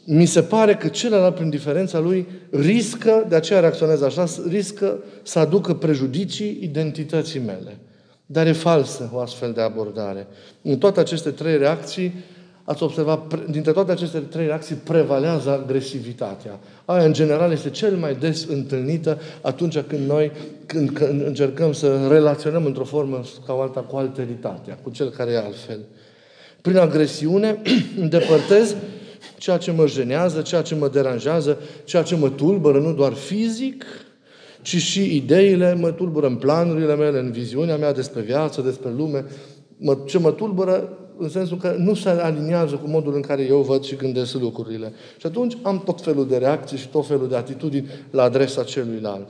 mi 0.06 0.26
se 0.26 0.42
pare 0.42 0.76
că 0.76 0.88
celălalt, 0.88 1.36
prin 1.36 1.50
diferența 1.50 2.00
lui, 2.00 2.28
riscă, 2.50 3.26
de 3.30 3.36
aceea 3.36 3.60
reacționează 3.60 4.06
așa, 4.06 4.26
riscă 4.48 5.04
să 5.24 5.40
aducă 5.40 5.74
prejudicii 5.74 6.58
identității 6.62 7.40
mele. 7.40 7.78
Dar 8.26 8.48
e 8.48 8.52
falsă 8.52 9.10
o 9.14 9.20
astfel 9.20 9.52
de 9.52 9.62
abordare. 9.62 10.28
În 10.62 10.78
toate 10.78 11.00
aceste 11.00 11.32
trei 11.32 11.58
reacții 11.58 12.14
ați 12.64 12.84
observat, 12.84 13.50
dintre 13.50 13.72
toate 13.72 13.92
aceste 13.92 14.20
trei 14.20 14.46
reacții 14.46 14.76
prevalează 14.76 15.50
agresivitatea. 15.50 16.60
Aia, 16.86 17.06
în 17.06 17.14
general, 17.14 17.52
este 17.52 17.70
cel 17.70 17.96
mai 17.96 18.16
des 18.16 18.46
întâlnită 18.46 19.20
atunci 19.42 19.80
când 19.80 20.08
noi 20.08 20.32
când, 20.66 20.90
când 20.90 21.26
încercăm 21.26 21.74
să 21.74 22.08
relaționăm 22.10 22.66
într-o 22.66 22.84
formă 22.84 23.22
sau 23.46 23.62
alta 23.62 23.80
cu 23.80 23.96
alteritatea, 23.96 24.80
cu 24.84 24.90
cel 24.90 25.10
care 25.10 25.32
e 25.32 25.38
altfel. 25.38 25.80
Prin 26.62 26.78
agresiune 26.78 27.62
îndepărtez 28.02 28.76
ceea 29.38 29.58
ce 29.58 29.72
mă 29.72 29.88
jenează, 29.88 30.42
ceea 30.42 30.62
ce 30.62 30.76
mă 30.76 30.88
deranjează, 30.88 31.58
ceea 31.84 32.04
ce 32.04 32.16
mă 32.16 32.30
tulbură, 32.30 32.80
nu 32.80 32.94
doar 32.94 33.14
fizic, 33.14 33.86
ci 34.62 34.76
și 34.76 35.16
ideile 35.16 35.74
mă 35.74 35.92
tulbură 35.92 36.28
în 36.28 36.36
planurile 36.36 36.96
mele, 36.96 37.20
în 37.20 37.32
viziunea 37.32 37.78
mea 37.78 37.94
despre 37.94 38.22
viață, 38.22 38.62
despre 38.62 38.90
lume. 38.98 39.26
Mă, 39.78 39.98
ce 40.06 40.20
mă 40.20 40.32
tulbură 40.32 40.98
în 41.22 41.30
sensul 41.30 41.58
că 41.58 41.76
nu 41.78 41.94
se 41.94 42.10
aliniază 42.10 42.76
cu 42.76 42.88
modul 42.88 43.16
în 43.16 43.22
care 43.22 43.44
eu 43.44 43.62
văd 43.62 43.84
și 43.84 43.96
gândesc 43.96 44.34
lucrurile. 44.34 44.94
Și 45.18 45.26
atunci 45.26 45.58
am 45.62 45.82
tot 45.86 46.02
felul 46.02 46.28
de 46.28 46.38
reacții 46.38 46.78
și 46.78 46.88
tot 46.88 47.08
felul 47.08 47.28
de 47.28 47.36
atitudini 47.36 47.90
la 48.12 48.24
adresa 48.24 48.64
celuilalt. 48.64 49.28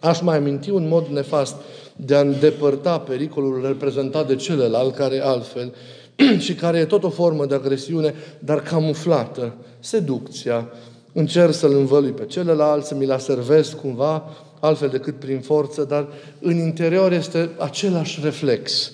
Aș 0.00 0.20
mai 0.20 0.36
aminti 0.36 0.70
un 0.70 0.88
mod 0.88 1.06
nefast 1.06 1.54
de 1.96 2.14
a 2.14 2.20
îndepărta 2.20 2.98
pericolul 2.98 3.66
reprezentat 3.66 4.26
de 4.26 4.36
celălalt, 4.36 4.94
care 4.94 5.20
altfel, 5.20 5.74
și 6.44 6.54
care 6.54 6.78
e 6.78 6.84
tot 6.84 7.04
o 7.04 7.10
formă 7.10 7.46
de 7.46 7.54
agresiune, 7.54 8.14
dar 8.38 8.62
camuflată. 8.62 9.54
Seducția. 9.78 10.68
Încerc 11.12 11.52
să-l 11.52 11.72
învălui 11.72 12.10
pe 12.10 12.24
celălalt, 12.24 12.84
să 12.84 12.94
mi 12.94 13.06
l 13.06 13.18
servesc 13.18 13.76
cumva, 13.76 14.24
altfel 14.60 14.88
decât 14.88 15.18
prin 15.18 15.40
forță, 15.40 15.84
dar 15.84 16.08
în 16.40 16.56
interior 16.56 17.12
este 17.12 17.50
același 17.58 18.20
reflex. 18.22 18.92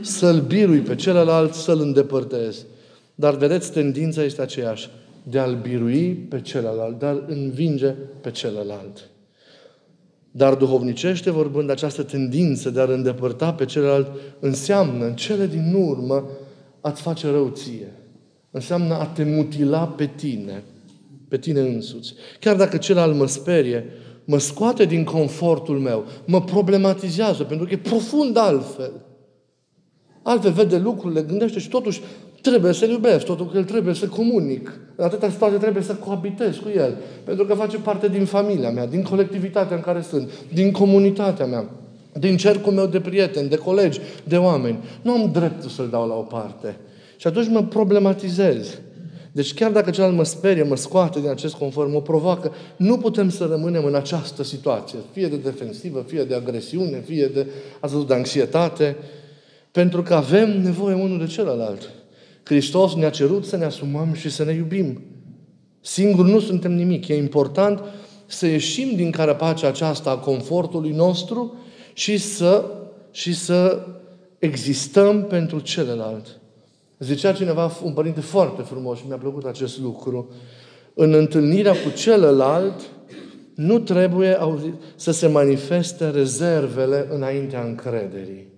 Să-l 0.00 0.40
birui 0.40 0.80
pe 0.80 0.94
celălalt, 0.94 1.52
să-l 1.54 1.80
îndepărtez. 1.80 2.64
Dar 3.14 3.36
vedeți, 3.36 3.72
tendința 3.72 4.22
este 4.22 4.42
aceeași. 4.42 4.90
De 5.22 5.38
a-l 5.38 5.58
birui 5.62 6.12
pe 6.12 6.40
celălalt, 6.40 6.98
de 6.98 7.06
a-l 7.06 7.24
învinge 7.28 7.94
pe 8.20 8.30
celălalt. 8.30 9.08
Dar 10.30 10.54
duhovnicește 10.54 11.30
vorbind, 11.30 11.70
această 11.70 12.02
tendință 12.02 12.70
de 12.70 12.80
a-l 12.80 12.90
îndepărta 12.90 13.52
pe 13.52 13.64
celălalt 13.64 14.10
înseamnă, 14.40 15.04
în 15.04 15.14
cele 15.14 15.46
din 15.46 15.74
urmă, 15.74 16.28
a-ți 16.80 17.02
face 17.02 17.30
rău 17.30 17.48
ție. 17.54 17.92
Înseamnă 18.50 18.94
a 18.94 19.06
te 19.06 19.24
mutila 19.24 19.86
pe 19.86 20.10
tine, 20.16 20.62
pe 21.28 21.38
tine 21.38 21.60
însuți. 21.60 22.14
Chiar 22.40 22.56
dacă 22.56 22.76
celălalt 22.76 23.16
mă 23.16 23.26
sperie, 23.26 23.84
mă 24.24 24.38
scoate 24.38 24.84
din 24.84 25.04
confortul 25.04 25.78
meu, 25.78 26.04
mă 26.24 26.42
problematizează, 26.42 27.42
pentru 27.42 27.66
că 27.66 27.72
e 27.72 27.78
profund 27.78 28.36
altfel. 28.36 28.92
Altfel 30.28 30.52
vede 30.52 30.76
lucrurile, 30.76 31.22
gândește 31.22 31.58
și 31.58 31.68
totuși 31.68 32.00
trebuie 32.40 32.72
să-l 32.72 32.90
iubesc, 32.90 33.24
totul 33.24 33.50
că 33.50 33.56
el 33.56 33.64
trebuie 33.64 33.94
să 33.94 34.06
comunic. 34.06 34.78
În 34.96 35.04
atâta 35.04 35.30
situație 35.30 35.58
trebuie 35.58 35.82
să 35.82 35.94
coabitez 35.94 36.56
cu 36.56 36.68
el, 36.76 36.96
pentru 37.24 37.44
că 37.44 37.54
face 37.54 37.76
parte 37.76 38.08
din 38.08 38.24
familia 38.24 38.70
mea, 38.70 38.86
din 38.86 39.02
colectivitatea 39.02 39.76
în 39.76 39.82
care 39.82 40.00
sunt, 40.00 40.30
din 40.52 40.70
comunitatea 40.70 41.46
mea 41.46 41.64
din 42.18 42.36
cercul 42.36 42.72
meu 42.72 42.86
de 42.86 43.00
prieteni, 43.00 43.48
de 43.48 43.56
colegi, 43.56 44.00
de 44.24 44.36
oameni. 44.36 44.78
Nu 45.02 45.12
am 45.12 45.30
dreptul 45.32 45.70
să-l 45.70 45.88
dau 45.90 46.08
la 46.08 46.14
o 46.14 46.20
parte. 46.20 46.76
Și 47.16 47.26
atunci 47.26 47.48
mă 47.48 47.62
problematizez. 47.62 48.78
Deci 49.32 49.54
chiar 49.54 49.70
dacă 49.70 49.90
celălalt 49.90 50.16
mă 50.16 50.24
sperie, 50.24 50.62
mă 50.62 50.76
scoate 50.76 51.20
din 51.20 51.28
acest 51.28 51.54
confort, 51.54 51.92
mă 51.92 52.00
provoacă, 52.00 52.52
nu 52.76 52.98
putem 52.98 53.30
să 53.30 53.46
rămânem 53.50 53.84
în 53.84 53.94
această 53.94 54.42
situație, 54.42 54.98
fie 55.12 55.26
de 55.26 55.36
defensivă, 55.36 56.04
fie 56.06 56.22
de 56.22 56.34
agresiune, 56.34 57.02
fie 57.06 57.26
de, 57.26 57.46
ați 57.80 57.92
văzut, 57.92 58.08
de 58.08 58.14
anxietate, 58.14 58.96
pentru 59.76 60.02
că 60.02 60.14
avem 60.14 60.62
nevoie 60.62 60.94
unul 60.94 61.18
de 61.18 61.26
celălalt. 61.26 61.90
Hristos 62.42 62.94
ne-a 62.94 63.10
cerut 63.10 63.44
să 63.44 63.56
ne 63.56 63.64
asumăm 63.64 64.12
și 64.12 64.30
să 64.30 64.44
ne 64.44 64.52
iubim. 64.52 65.02
Singur 65.80 66.26
nu 66.26 66.40
suntem 66.40 66.72
nimic. 66.72 67.08
E 67.08 67.16
important 67.16 67.80
să 68.26 68.46
ieșim 68.46 68.94
din 68.94 69.10
carapacea 69.10 69.68
aceasta 69.68 70.10
a 70.10 70.18
confortului 70.18 70.90
nostru 70.90 71.54
și 71.92 72.18
să, 72.18 72.64
și 73.10 73.34
să 73.34 73.86
existăm 74.38 75.24
pentru 75.24 75.58
celălalt. 75.58 76.40
Zicea 76.98 77.32
cineva, 77.32 77.72
un 77.82 77.92
părinte 77.92 78.20
foarte 78.20 78.62
frumos 78.62 78.98
și 78.98 79.04
mi-a 79.06 79.18
plăcut 79.18 79.44
acest 79.44 79.80
lucru, 79.80 80.30
în 80.94 81.12
întâlnirea 81.12 81.72
cu 81.72 81.90
celălalt 81.96 82.80
nu 83.54 83.78
trebuie 83.78 84.38
să 84.94 85.10
se 85.10 85.26
manifeste 85.26 86.10
rezervele 86.10 87.06
înaintea 87.10 87.62
încrederii. 87.62 88.54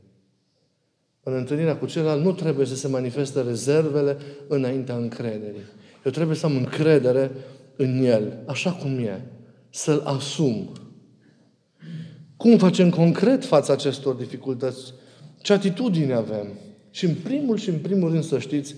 În 1.29 1.35
întâlnirea 1.35 1.77
cu 1.77 1.87
celălalt 1.87 2.25
nu 2.25 2.33
trebuie 2.33 2.67
să 2.67 2.75
se 2.75 2.89
manifeste 2.89 3.41
rezervele 3.41 4.17
înaintea 4.47 4.97
încrederii. 4.97 5.63
Eu 6.05 6.11
trebuie 6.13 6.37
să 6.37 6.47
am 6.47 6.57
încredere 6.57 7.31
în 7.77 8.05
el, 8.05 8.39
așa 8.47 8.73
cum 8.73 8.99
e. 8.99 9.21
Să-l 9.71 10.03
asum. 10.05 10.73
Cum 12.37 12.59
facem 12.59 12.91
concret 12.91 13.45
față 13.45 13.73
acestor 13.73 14.15
dificultăți? 14.15 14.93
Ce 15.43 15.53
atitudine 15.53 16.15
avem? 16.15 16.47
Și 16.91 17.05
în 17.05 17.15
primul 17.15 17.57
și 17.57 17.69
în 17.69 17.79
primul 17.79 18.11
rând 18.11 18.25
să 18.25 18.39
știți, 18.39 18.75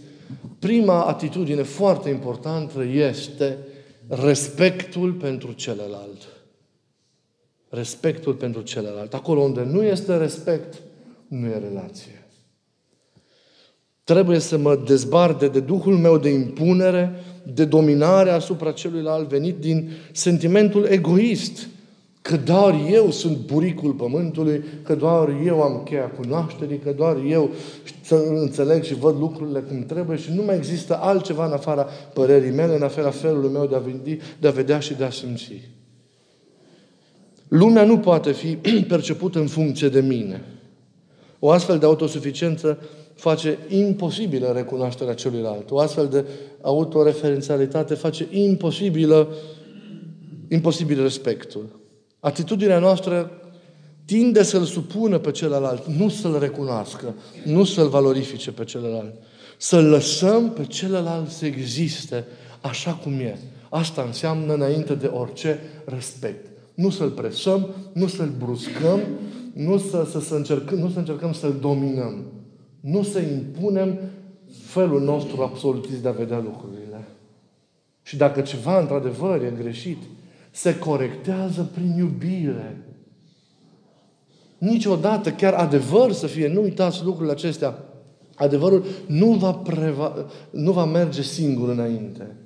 prima 0.59 1.05
atitudine 1.05 1.63
foarte 1.63 2.09
importantă 2.09 2.85
este 2.85 3.59
respectul 4.09 5.13
pentru 5.13 5.53
celălalt. 5.53 6.29
Respectul 7.69 8.35
pentru 8.35 8.61
celălalt. 8.61 9.15
Acolo 9.15 9.41
unde 9.41 9.63
nu 9.63 9.83
este 9.83 10.17
respect, 10.17 10.83
nu 11.29 11.47
e 11.47 11.59
relație. 11.59 12.20
Trebuie 14.11 14.39
să 14.39 14.59
mă 14.59 14.79
dezbarde 14.87 15.49
de 15.49 15.61
Duhul 15.61 15.97
meu 15.97 16.19
de 16.19 16.29
impunere, 16.29 17.13
de 17.43 17.65
dominare 17.65 18.31
asupra 18.31 18.73
celuilalt 18.73 19.29
venit 19.29 19.57
din 19.57 19.91
sentimentul 20.13 20.85
egoist 20.85 21.69
Că 22.23 22.37
doar 22.37 22.75
eu 22.91 23.11
sunt 23.11 23.37
buricul 23.37 23.93
pământului, 23.93 24.65
că 24.83 24.95
doar 24.95 25.37
eu 25.45 25.63
am 25.63 25.83
cheia 25.85 26.11
cunoașterii, 26.11 26.79
că 26.79 26.93
doar 26.93 27.17
eu 27.29 27.51
înțeleg 28.35 28.83
și 28.83 28.95
văd 28.95 29.19
lucrurile 29.19 29.61
cum 29.61 29.85
trebuie 29.85 30.17
și 30.17 30.33
nu 30.35 30.43
mai 30.43 30.57
există 30.57 30.97
altceva 30.97 31.47
în 31.47 31.53
afara 31.53 31.83
părerii 32.15 32.51
mele, 32.51 32.75
în 32.75 32.83
afara 32.83 33.11
felului 33.11 33.51
meu 33.51 33.67
de 33.67 33.75
a, 33.75 33.79
vindi, 33.79 34.19
de 34.41 34.49
a 34.49 34.51
vedea 34.51 34.79
și 34.79 34.95
de 34.95 35.05
a 35.05 35.11
simți. 35.11 35.71
Lumea 37.49 37.85
nu 37.85 37.99
poate 37.99 38.33
fi 38.33 38.57
percepută 38.89 39.39
în 39.39 39.47
funcție 39.47 39.89
de 39.89 40.01
mine. 40.01 40.45
O 41.39 41.51
astfel 41.51 41.79
de 41.79 41.87
autosuficiență 41.87 42.79
face 43.21 43.59
imposibilă 43.69 44.53
recunoașterea 44.55 45.15
celuilalt. 45.15 45.71
O 45.71 45.79
astfel 45.79 46.09
de 46.09 46.25
autoreferențialitate 46.61 47.95
face 47.95 48.27
imposibilă, 48.31 49.29
imposibil 50.49 51.03
respectul. 51.03 51.81
Atitudinea 52.21 52.79
noastră 52.79 53.31
tinde 54.05 54.43
să-l 54.43 54.65
supună 54.65 55.19
pe 55.19 55.31
celălalt, 55.31 55.87
nu 55.87 56.09
să-l 56.09 56.39
recunoască, 56.39 57.15
nu 57.45 57.65
să-l 57.65 57.89
valorifice 57.89 58.51
pe 58.51 58.65
celălalt. 58.65 59.15
Să-l 59.57 59.85
lăsăm 59.85 60.51
pe 60.51 60.65
celălalt 60.65 61.31
să 61.31 61.47
existe 61.47 62.25
așa 62.61 62.93
cum 62.93 63.13
e. 63.13 63.39
Asta 63.69 64.03
înseamnă 64.03 64.55
înainte 64.55 64.95
de 64.95 65.07
orice 65.07 65.59
respect. 65.85 66.47
Nu 66.75 66.91
să-l 66.91 67.11
presăm, 67.11 67.69
nu 67.93 68.07
să-l 68.07 68.33
bruscăm, 68.39 69.01
nu 69.53 69.79
să, 69.79 70.07
să, 70.11 70.21
să, 70.21 70.35
încercăm, 70.35 70.79
nu 70.79 70.91
să 70.91 70.99
încercăm 70.99 71.33
să-l 71.33 71.55
dominăm. 71.61 72.25
Nu 72.81 73.03
să 73.03 73.19
impunem 73.19 73.99
felul 74.63 75.01
nostru 75.01 75.43
absolutist 75.43 76.03
de 76.03 76.09
a 76.09 76.13
vedea 76.13 76.39
lucrurile. 76.39 77.07
Și 78.03 78.17
dacă 78.17 78.41
ceva 78.41 78.81
într-adevăr 78.81 79.43
e 79.43 79.55
greșit, 79.59 79.99
se 80.51 80.79
corectează 80.79 81.71
prin 81.75 81.95
iubire. 81.99 82.85
Niciodată, 84.59 85.31
chiar 85.31 85.53
adevăr 85.53 86.13
să 86.13 86.27
fie, 86.27 86.49
nu 86.49 86.63
uitați 86.63 87.05
lucrurile 87.05 87.33
acestea, 87.33 87.79
adevărul 88.35 88.85
nu 89.07 89.33
va, 89.33 89.53
preva, 89.53 90.27
nu 90.51 90.73
va 90.73 90.85
merge 90.85 91.23
singur 91.23 91.69
înainte. 91.69 92.37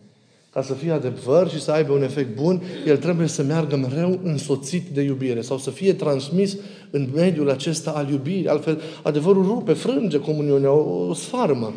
Ca 0.54 0.62
să 0.62 0.74
fie 0.74 0.90
adevăr 0.90 1.48
și 1.48 1.60
să 1.60 1.70
aibă 1.70 1.92
un 1.92 2.02
efect 2.02 2.34
bun, 2.34 2.62
el 2.86 2.96
trebuie 2.96 3.26
să 3.26 3.42
meargă 3.42 3.76
mereu 3.76 4.18
însoțit 4.22 4.88
de 4.88 5.02
iubire 5.02 5.40
sau 5.40 5.58
să 5.58 5.70
fie 5.70 5.94
transmis 5.94 6.56
în 6.90 7.08
mediul 7.14 7.50
acesta 7.50 7.90
al 7.90 8.08
iubirii. 8.08 8.48
Altfel, 8.48 8.80
adevărul 9.02 9.44
rupe, 9.44 9.72
frânge 9.72 10.18
comuniunea, 10.18 10.72
o, 10.72 11.08
o 11.08 11.14
sfarmă. 11.14 11.72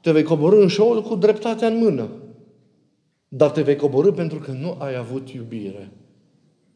Te 0.00 0.12
vei 0.12 0.22
coborâ 0.22 0.60
în 0.60 0.68
șoul 0.68 1.02
cu 1.02 1.14
dreptatea 1.14 1.68
în 1.68 1.76
mână. 1.76 2.08
Dar 3.28 3.50
te 3.50 3.62
vei 3.62 3.76
coborâ 3.76 4.12
pentru 4.12 4.38
că 4.38 4.50
nu 4.50 4.76
ai 4.78 4.96
avut 4.96 5.28
iubire. 5.28 5.92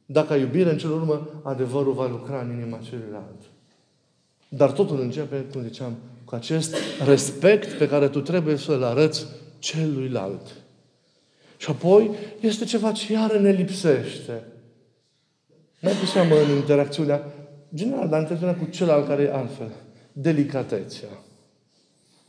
Dacă 0.07 0.33
ai 0.33 0.41
iubire, 0.41 0.71
în 0.71 0.79
cel 0.79 0.91
urmă, 0.91 1.29
adevărul 1.43 1.93
va 1.93 2.09
lucra 2.09 2.41
în 2.41 2.59
inima 2.61 2.79
celuilalt. 2.79 3.41
Dar 4.49 4.73
totul 4.73 5.01
începe, 5.01 5.45
cum 5.53 5.63
ziceam, 5.63 5.97
cu 6.25 6.35
acest 6.35 6.77
respect 7.07 7.79
pe 7.79 7.89
care 7.89 8.09
tu 8.09 8.21
trebuie 8.21 8.57
să-l 8.57 8.83
arăți 8.83 9.27
celuilalt. 9.59 10.66
Și 11.57 11.71
apoi 11.71 12.11
este 12.41 12.65
ceva 12.65 12.93
ce 12.93 13.13
iară 13.13 13.39
ne 13.39 13.51
lipsește. 13.51 14.43
Mai 15.81 15.93
cu 16.01 16.07
seamă 16.07 16.35
în 16.35 16.57
interacțiunea 16.57 17.23
general, 17.75 18.09
dar 18.09 18.21
interacțiunea 18.21 18.57
cu 18.57 18.65
celălalt 18.71 19.07
care 19.07 19.23
e 19.23 19.33
altfel. 19.33 19.71
Delicatețea. 20.13 21.09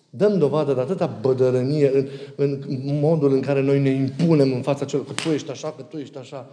Dăm 0.09 0.37
dovadă 0.37 0.73
de 0.73 0.79
atâta 0.79 1.17
bădărănie 1.21 1.91
în, 2.35 2.59
în 2.67 2.99
modul 2.99 3.33
în 3.33 3.41
care 3.41 3.61
noi 3.61 3.79
ne 3.79 3.89
impunem 3.89 4.53
în 4.53 4.61
fața 4.61 4.85
celor 4.85 5.05
că 5.05 5.13
tu 5.13 5.29
ești 5.29 5.51
așa, 5.51 5.71
că 5.71 5.81
tu 5.81 5.97
ești 5.97 6.17
așa. 6.17 6.49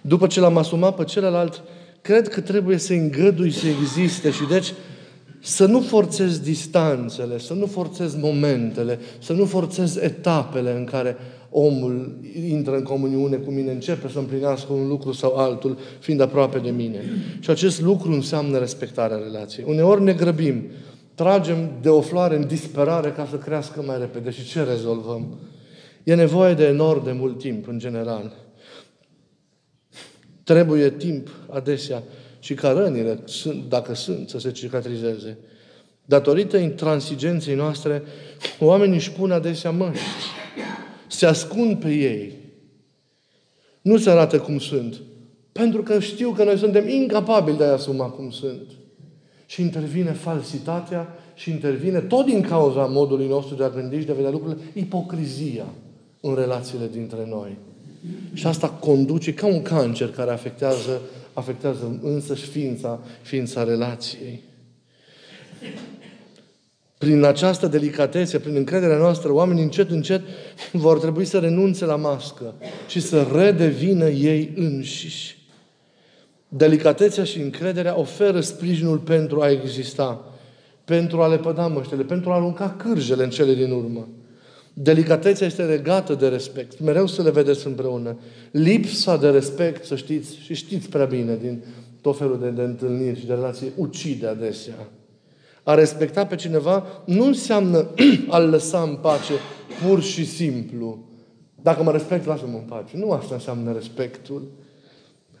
După 0.00 0.26
ce 0.26 0.40
l-am 0.40 0.56
asumat 0.56 0.96
pe 0.96 1.04
celălalt, 1.04 1.62
cred 2.00 2.28
că 2.28 2.40
trebuie 2.40 2.76
să 2.78 2.92
îngădui 2.92 3.50
să 3.50 3.66
existe 3.66 4.30
și 4.30 4.44
deci 4.44 4.72
să 5.44 5.66
nu 5.66 5.80
forțez 5.80 6.38
distanțele, 6.38 7.38
să 7.38 7.54
nu 7.54 7.66
forțez 7.66 8.14
momentele, 8.14 8.98
să 9.18 9.32
nu 9.32 9.44
forțez 9.44 9.96
etapele 9.96 10.76
în 10.76 10.84
care 10.84 11.16
omul 11.50 12.18
intră 12.48 12.76
în 12.76 12.82
comuniune 12.82 13.36
cu 13.36 13.50
mine, 13.50 13.70
începe 13.70 14.08
să 14.08 14.18
împlinească 14.18 14.72
un 14.72 14.88
lucru 14.88 15.12
sau 15.12 15.36
altul, 15.36 15.78
fiind 15.98 16.20
aproape 16.20 16.58
de 16.58 16.70
mine. 16.70 17.00
Și 17.40 17.50
acest 17.50 17.80
lucru 17.80 18.12
înseamnă 18.12 18.58
respectarea 18.58 19.16
relației. 19.16 19.66
Uneori 19.68 20.02
ne 20.02 20.12
grăbim, 20.12 20.62
tragem 21.14 21.70
de 21.80 21.88
o 21.88 22.00
floare 22.00 22.36
în 22.36 22.46
disperare 22.46 23.10
ca 23.10 23.26
să 23.30 23.36
crească 23.36 23.82
mai 23.86 23.98
repede. 23.98 24.30
Și 24.30 24.44
ce 24.44 24.62
rezolvăm? 24.62 25.38
E 26.04 26.14
nevoie 26.14 26.54
de 26.54 26.64
enorm 26.64 27.04
de 27.04 27.12
mult 27.12 27.38
timp, 27.38 27.68
în 27.68 27.78
general. 27.78 28.32
Trebuie 30.44 30.90
timp, 30.90 31.28
adesea, 31.50 32.02
și 32.42 32.54
ca 32.54 32.70
rănile, 32.70 33.18
dacă 33.68 33.94
sunt, 33.94 34.28
să 34.28 34.38
se 34.38 34.50
cicatrizeze. 34.50 35.38
Datorită 36.04 36.56
intransigenței 36.56 37.54
noastre, 37.54 38.02
oamenii 38.60 38.94
își 38.94 39.12
pun 39.12 39.30
adesea 39.30 39.70
măști. 39.70 40.04
Se 41.06 41.26
ascund 41.26 41.80
pe 41.80 41.88
ei. 41.88 42.32
Nu 43.82 43.98
se 43.98 44.10
arată 44.10 44.38
cum 44.38 44.58
sunt. 44.58 45.00
Pentru 45.52 45.82
că 45.82 46.00
știu 46.00 46.30
că 46.30 46.44
noi 46.44 46.58
suntem 46.58 46.88
incapabili 46.88 47.56
de 47.56 47.64
a 47.64 47.72
asuma 47.72 48.06
cum 48.06 48.30
sunt. 48.30 48.70
Și 49.46 49.60
intervine 49.60 50.12
falsitatea 50.12 51.16
și 51.34 51.50
intervine, 51.50 52.00
tot 52.00 52.24
din 52.26 52.40
cauza 52.40 52.84
modului 52.84 53.26
nostru 53.26 53.54
de 53.54 53.64
a 53.64 53.70
gândi 53.70 53.98
și 53.98 54.06
de 54.06 54.12
a 54.12 54.14
vedea 54.14 54.30
lucrurile, 54.30 54.62
ipocrizia 54.74 55.66
în 56.20 56.34
relațiile 56.34 56.88
dintre 56.92 57.26
noi. 57.28 57.56
Și 58.32 58.46
asta 58.46 58.68
conduce 58.68 59.34
ca 59.34 59.46
un 59.46 59.62
cancer 59.62 60.10
care 60.10 60.30
afectează, 60.30 61.00
afectează 61.32 61.98
însăși 62.02 62.46
ființa, 62.46 63.00
ființa 63.22 63.64
relației. 63.64 64.42
Prin 66.98 67.24
această 67.24 67.66
delicatețe, 67.66 68.38
prin 68.38 68.56
încrederea 68.56 68.96
noastră, 68.96 69.32
oamenii 69.32 69.62
încet, 69.62 69.90
încet 69.90 70.22
vor 70.72 70.98
trebui 70.98 71.24
să 71.24 71.38
renunțe 71.38 71.84
la 71.84 71.96
mască 71.96 72.54
și 72.88 73.00
să 73.00 73.26
redevină 73.32 74.08
ei 74.08 74.52
înșiși. 74.56 75.38
Delicatețea 76.48 77.24
și 77.24 77.40
încrederea 77.40 77.98
oferă 77.98 78.40
sprijinul 78.40 78.98
pentru 78.98 79.40
a 79.40 79.50
exista, 79.50 80.24
pentru 80.84 81.22
a 81.22 81.26
le 81.26 81.38
păda 81.38 81.66
măștele, 81.66 82.02
pentru 82.02 82.30
a 82.30 82.34
arunca 82.34 82.74
cârjele 82.78 83.24
în 83.24 83.30
cele 83.30 83.54
din 83.54 83.70
urmă. 83.70 84.08
Delicatețea 84.74 85.46
este 85.46 85.62
legată 85.62 86.14
de 86.14 86.28
respect. 86.28 86.80
Mereu 86.80 87.06
să 87.06 87.22
le 87.22 87.30
vedeți 87.30 87.66
împreună. 87.66 88.18
Lipsa 88.50 89.16
de 89.16 89.30
respect, 89.30 89.84
să 89.84 89.96
știți, 89.96 90.36
și 90.36 90.54
știți 90.54 90.88
prea 90.88 91.04
bine 91.04 91.36
din 91.36 91.64
tot 92.00 92.18
felul 92.18 92.38
de, 92.40 92.50
de 92.50 92.62
întâlniri 92.62 93.18
și 93.18 93.26
de 93.26 93.34
relații, 93.34 93.72
ucide 93.76 94.26
adesea. 94.26 94.88
A 95.62 95.74
respecta 95.74 96.26
pe 96.26 96.34
cineva 96.34 96.86
nu 97.06 97.24
înseamnă 97.24 97.88
a-l 98.28 98.48
lăsa 98.48 98.82
în 98.82 98.96
pace 98.96 99.32
pur 99.86 100.02
și 100.02 100.26
simplu. 100.26 101.04
Dacă 101.62 101.82
mă 101.82 101.92
respect, 101.92 102.26
lasă-mă 102.26 102.56
în 102.56 102.64
pace. 102.64 102.96
Nu 102.96 103.10
asta 103.10 103.34
înseamnă 103.34 103.72
respectul. 103.72 104.50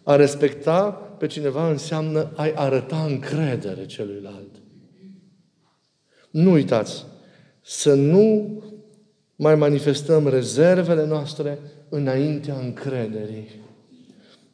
A 0.02 0.16
respecta 0.16 0.90
pe 1.18 1.26
cineva 1.26 1.70
înseamnă 1.70 2.32
a-i 2.36 2.52
arăta 2.54 3.04
încredere 3.08 3.86
celuilalt. 3.86 4.50
Nu 6.30 6.50
uitați, 6.50 7.04
să 7.60 7.94
nu 7.94 8.62
mai 9.36 9.54
manifestăm 9.54 10.28
rezervele 10.28 11.06
noastre 11.06 11.58
înaintea 11.88 12.58
încrederii. 12.58 13.60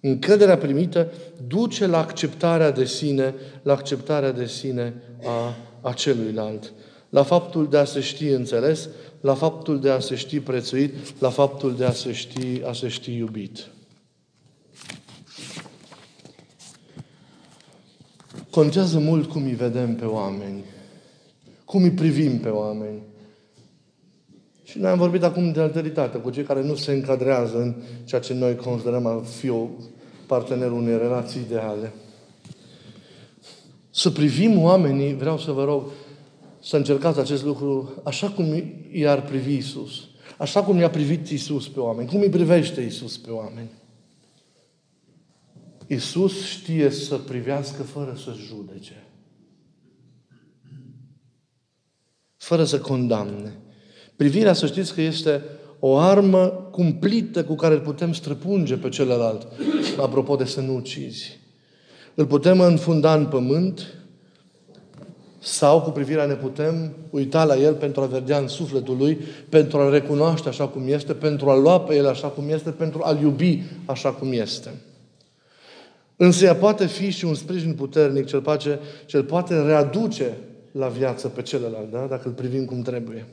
Încrederea 0.01 0.59
primită 0.59 1.13
duce 1.47 1.87
la 1.87 1.99
acceptarea 1.99 2.71
de 2.71 2.85
sine, 2.85 3.35
la 3.63 3.73
acceptarea 3.73 4.33
de 4.33 4.47
sine 4.47 4.95
a, 5.25 5.55
a 5.89 5.93
celuilalt. 5.93 6.73
La 7.09 7.23
faptul 7.23 7.69
de 7.69 7.77
a 7.77 7.85
se 7.85 8.01
ști 8.01 8.27
înțeles, 8.27 8.89
la 9.21 9.35
faptul 9.35 9.81
de 9.81 9.91
a 9.91 9.99
se 9.99 10.15
ști 10.15 10.41
prețuit, 10.41 11.21
la 11.21 11.31
faptul 11.31 11.77
de 11.77 11.85
a 11.85 11.93
se 11.93 12.13
ști, 12.13 12.63
a 12.65 12.73
se 12.73 12.89
ști 12.89 13.17
iubit. 13.17 13.67
Contează 18.51 18.99
mult 18.99 19.31
cum 19.31 19.45
îi 19.45 19.55
vedem 19.55 19.95
pe 19.95 20.05
oameni, 20.05 20.65
cum 21.65 21.83
îi 21.83 21.91
privim 21.91 22.39
pe 22.39 22.49
oameni. 22.49 23.03
Și 24.71 24.79
noi 24.79 24.91
am 24.91 24.99
vorbit 24.99 25.23
acum 25.23 25.53
de 25.53 25.61
alteritate, 25.61 26.19
cu 26.19 26.31
cei 26.31 26.43
care 26.43 26.63
nu 26.63 26.75
se 26.75 26.93
încadrează 26.93 27.61
în 27.61 27.75
ceea 28.05 28.21
ce 28.21 28.35
noi 28.35 28.57
considerăm 28.57 29.07
a 29.07 29.21
fi 29.21 29.49
o 29.49 29.69
partenerul 30.27 30.77
unei 30.77 30.99
relații 30.99 31.41
ideale. 31.41 31.93
Să 33.91 34.11
privim 34.11 34.63
oamenii, 34.63 35.15
vreau 35.15 35.39
să 35.39 35.53
vă 35.53 35.65
rog, 35.65 35.83
să 36.61 36.77
încercați 36.77 37.19
acest 37.19 37.45
lucru 37.45 37.93
așa 38.05 38.31
cum 38.31 38.63
i-ar 38.93 39.23
privi 39.23 39.57
Isus. 39.57 40.09
Așa 40.39 40.63
cum 40.63 40.77
i-a 40.77 40.91
privit 40.91 41.29
Isus 41.29 41.69
pe 41.69 41.81
oameni. 41.81 42.09
Cum 42.09 42.21
îi 42.21 42.29
privește 42.29 42.81
Isus 42.81 43.19
pe 43.19 43.31
oameni. 43.31 43.71
Isus 45.87 46.47
știe 46.47 46.91
să 46.91 47.17
privească 47.17 47.83
fără 47.83 48.17
să 48.25 48.35
judece. 48.47 49.05
Fără 52.37 52.65
să 52.65 52.81
condamne. 52.81 53.57
Privirea, 54.19 54.53
să 54.53 54.67
știți 54.67 54.95
că 54.95 55.01
este 55.01 55.43
o 55.79 55.97
armă 55.97 56.69
cumplită 56.71 57.45
cu 57.45 57.55
care 57.55 57.75
îl 57.75 57.81
putem 57.81 58.13
străpunge 58.13 58.77
pe 58.77 58.89
celălalt. 58.89 59.47
Apropo 60.01 60.37
de 60.37 60.45
să 60.45 60.61
nu 60.61 60.75
ucizi. 60.75 61.39
Îl 62.15 62.27
putem 62.27 62.61
înfunda 62.61 63.15
în 63.15 63.27
pământ 63.27 63.95
sau 65.39 65.81
cu 65.81 65.91
privirea 65.91 66.25
ne 66.25 66.35
putem 66.35 66.93
uita 67.11 67.45
la 67.45 67.57
el 67.57 67.75
pentru 67.75 68.01
a 68.01 68.07
vedea 68.07 68.39
în 68.39 68.49
sufletul 68.49 68.97
lui, 68.97 69.19
pentru 69.49 69.79
a-l 69.79 69.91
recunoaște 69.91 70.49
așa 70.49 70.67
cum 70.67 70.89
este, 70.89 71.13
pentru 71.13 71.51
a-l 71.51 71.61
lua 71.61 71.81
pe 71.81 71.95
el 71.95 72.07
așa 72.07 72.29
cum 72.29 72.49
este, 72.49 72.71
pentru 72.71 73.01
a-l 73.03 73.21
iubi 73.21 73.63
așa 73.85 74.11
cum 74.11 74.33
este. 74.33 74.71
Însă 76.17 76.45
ea 76.45 76.55
poate 76.55 76.87
fi 76.87 77.11
și 77.11 77.25
un 77.25 77.35
sprijin 77.35 77.73
puternic 77.73 78.27
ce 78.27 78.37
poate, 78.37 78.79
ce 79.07 79.23
poate 79.23 79.63
readuce 79.63 80.37
la 80.73 80.89
viață 80.89 81.29
pe 81.29 81.43
celălalt, 81.43 81.91
da? 81.91 82.07
dacă 82.09 82.29
îl 82.29 82.35
privim 82.35 82.65
cum 82.65 82.83
trebuie. 82.83 83.27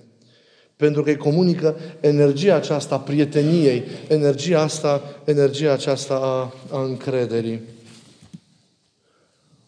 Pentru 0.75 1.03
că 1.03 1.09
îi 1.09 1.17
comunică 1.17 1.75
energia 1.99 2.55
aceasta 2.55 2.95
a 2.95 2.99
prieteniei, 2.99 3.83
energia 4.07 4.61
asta, 4.61 5.01
energia 5.23 5.71
aceasta 5.71 6.13
a, 6.13 6.53
a 6.77 6.83
încrederii. 6.83 7.61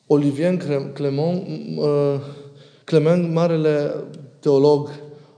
Olivier 0.07 0.57
Clement, 0.93 1.47
uh, 1.77 2.19
Clement, 2.83 3.33
marele 3.33 3.93
teolog 4.39 4.89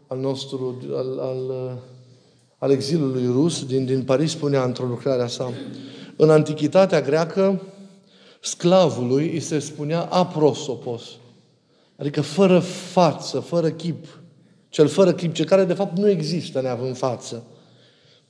al 0.08 0.20
nostru, 0.20 0.82
al, 0.96 1.20
al, 1.20 1.78
al 2.58 2.72
exilului 2.72 3.26
rus 3.26 3.66
din, 3.66 3.86
din 3.86 4.04
Paris, 4.04 4.32
spunea 4.32 4.64
într-o 4.64 4.86
lucrare 4.86 5.22
a 5.22 5.28
sa, 5.28 5.54
în 6.16 6.30
antichitatea 6.30 7.02
greacă, 7.02 7.62
sclavului 8.42 9.30
îi 9.32 9.40
se 9.40 9.60
spunea 9.60 10.02
aprosopos, 10.02 11.04
adică 11.98 12.22
fără 12.22 12.60
față, 12.60 13.40
fără 13.40 13.70
chip. 13.70 14.19
Cel 14.70 14.88
fără 14.88 15.14
chip, 15.14 15.34
cel 15.34 15.46
care 15.46 15.64
de 15.64 15.74
fapt 15.74 15.98
nu 15.98 16.10
există 16.10 16.62
neavând 16.62 16.98
față. 16.98 17.44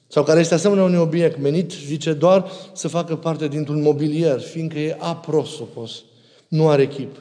Sau 0.07 0.23
care 0.23 0.39
este 0.39 0.53
asemenea 0.53 0.83
unui 0.83 0.97
obiect 0.97 1.39
menit, 1.39 1.71
zice, 1.71 2.13
doar 2.13 2.51
să 2.73 2.87
facă 2.87 3.15
parte 3.15 3.47
dintr-un 3.47 3.81
mobilier, 3.81 4.39
fiindcă 4.39 4.79
e 4.79 4.95
aprosopos. 4.99 6.03
Nu 6.47 6.69
are 6.69 6.87
chip. 6.87 7.15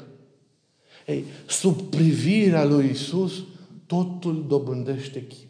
Ei, 1.07 1.24
sub 1.46 1.81
privirea 1.81 2.64
lui 2.64 2.88
Isus, 2.90 3.33
totul 3.87 4.44
dobândește 4.48 5.26
chip. 5.26 5.48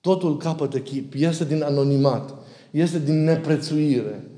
Totul 0.00 0.36
capătă 0.36 0.78
chip. 0.78 1.14
Iese 1.14 1.44
din 1.44 1.62
anonimat. 1.62 2.34
Iese 2.70 2.98
din 2.98 3.24
neprețuire. 3.24 4.30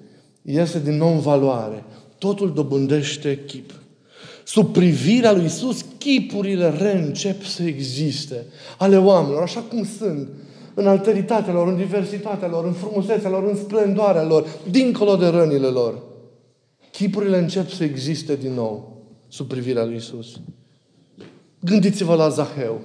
Iese 0.43 0.81
din 0.81 0.97
non-valoare. 0.97 1.85
Totul 2.19 2.53
dobândește 2.53 3.45
chip. 3.45 3.75
Sub 4.45 4.73
privirea 4.73 5.33
lui 5.33 5.45
Isus, 5.45 5.85
chipurile 5.99 6.71
reîncep 6.71 7.43
să 7.43 7.63
existe. 7.63 8.47
Ale 8.79 8.99
oamenilor, 8.99 9.43
așa 9.43 9.61
cum 9.61 9.85
sunt. 9.99 10.29
În 10.75 10.87
alteritatea 10.87 11.53
lor, 11.53 11.69
în 11.69 11.77
diversitatea 11.77 12.49
lor, 12.49 12.65
în 12.65 12.73
frumusețea 12.73 13.31
lor, 13.31 13.43
în 13.43 13.57
splendoarea 13.57 14.25
lor, 14.25 14.47
dincolo 14.71 15.17
de 15.17 15.27
rănile 15.27 15.67
lor. 15.67 16.03
Chipurile 16.91 17.39
încep 17.39 17.69
să 17.71 17.85
existe 17.85 18.37
din 18.37 18.53
nou 18.53 19.03
sub 19.29 19.49
privirea 19.49 19.85
lui 19.85 19.97
Isus. 19.97 20.41
Gândiți-vă 21.61 22.15
la 22.15 22.29
Zaheu. 22.29 22.81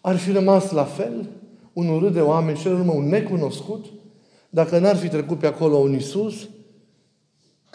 Ar 0.00 0.16
fi 0.16 0.32
rămas 0.32 0.70
la 0.70 0.84
fel 0.84 1.28
un 1.72 1.98
râd 1.98 2.12
de 2.12 2.20
oameni 2.20 2.58
și 2.58 2.66
urmă 2.66 2.92
un 2.92 3.08
necunoscut 3.08 3.84
dacă 4.50 4.78
n-ar 4.78 4.96
fi 4.96 5.08
trecut 5.08 5.38
pe 5.38 5.46
acolo 5.46 5.76
un 5.76 5.94
Isus 5.94 6.48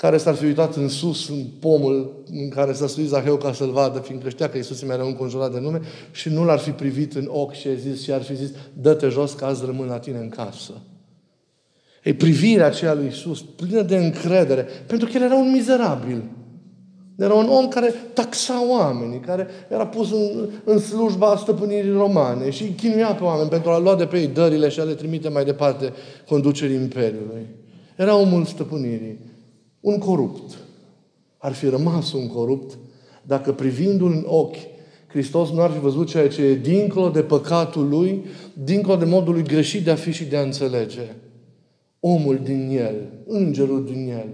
care 0.01 0.17
s-ar 0.17 0.33
fi 0.33 0.45
uitat 0.45 0.75
în 0.75 0.89
sus, 0.89 1.29
în 1.29 1.45
pomul 1.59 2.23
în 2.31 2.49
care 2.49 2.73
s-a 2.73 2.88
suit 2.88 3.07
Zaheu 3.07 3.35
ca 3.35 3.53
să-l 3.53 3.71
vadă, 3.71 3.99
fiindcă 3.99 4.29
știa 4.29 4.49
că 4.49 4.57
Iisus 4.57 4.83
mai 4.83 4.95
era 4.95 5.05
înconjurat 5.05 5.51
de 5.53 5.59
nume 5.59 5.81
și 6.12 6.29
nu 6.29 6.45
l-ar 6.45 6.59
fi 6.59 6.71
privit 6.71 7.15
în 7.15 7.29
ochi 7.31 7.53
și 7.53 7.67
a 7.67 7.73
zis 7.73 8.03
și 8.03 8.12
ar 8.12 8.21
fi 8.21 8.35
zis, 8.35 8.49
dă-te 8.73 9.07
jos 9.07 9.33
că 9.33 9.45
azi 9.45 9.65
rămân 9.65 9.88
la 9.88 9.99
tine 9.99 10.17
în 10.17 10.29
casă. 10.29 10.73
E 12.03 12.13
privirea 12.13 12.65
aceea 12.65 12.93
lui 12.93 13.05
Iisus, 13.05 13.41
plină 13.41 13.81
de 13.81 13.97
încredere, 13.97 14.67
pentru 14.88 15.07
că 15.07 15.17
el 15.17 15.23
era 15.23 15.35
un 15.35 15.51
mizerabil. 15.51 16.23
Era 17.17 17.33
un 17.33 17.47
om 17.49 17.67
care 17.67 17.93
taxa 18.13 18.69
oamenii, 18.69 19.19
care 19.19 19.47
era 19.69 19.88
pus 19.88 20.12
în, 20.12 20.49
în 20.63 20.79
slujba 20.79 21.35
stăpânirii 21.38 21.91
romane 21.91 22.49
și 22.49 22.63
chinuia 22.63 23.13
pe 23.13 23.23
oameni 23.23 23.49
pentru 23.49 23.69
a 23.69 23.79
lua 23.79 23.95
de 23.95 24.05
pe 24.05 24.19
ei 24.19 24.27
dările 24.27 24.69
și 24.69 24.79
a 24.79 24.83
le 24.83 24.93
trimite 24.93 25.29
mai 25.29 25.45
departe 25.45 25.93
conducerii 26.27 26.75
Imperiului. 26.75 27.45
Era 27.95 28.15
omul 28.15 28.45
stăpânirii. 28.45 29.29
Un 29.80 29.98
corupt. 29.98 30.58
Ar 31.38 31.54
fi 31.54 31.68
rămas 31.68 32.13
un 32.13 32.28
corupt 32.28 32.78
dacă 33.24 33.54
privindu-l 33.54 34.12
în 34.12 34.24
ochi 34.28 34.58
Hristos 35.10 35.50
nu 35.50 35.62
ar 35.62 35.72
fi 35.72 35.80
văzut 35.80 36.08
ceea 36.08 36.28
ce 36.28 36.42
e 36.42 36.56
dincolo 36.56 37.10
de 37.10 37.22
păcatul 37.22 37.89
lui, 37.89 38.26
dincolo 38.54 38.96
de 38.96 39.06
modul 39.06 39.34
lui 39.34 39.44
greșit 39.44 39.84
de 39.84 39.92
a 39.92 39.96
fi 39.96 40.12
și 40.12 40.24
de 40.24 40.38
a 40.38 40.42
înțelege. 40.42 41.15
Omul 42.00 42.39
din 42.44 42.78
el, 42.78 42.96
îngerul 43.28 43.86
din 43.86 44.10
el. 44.10 44.28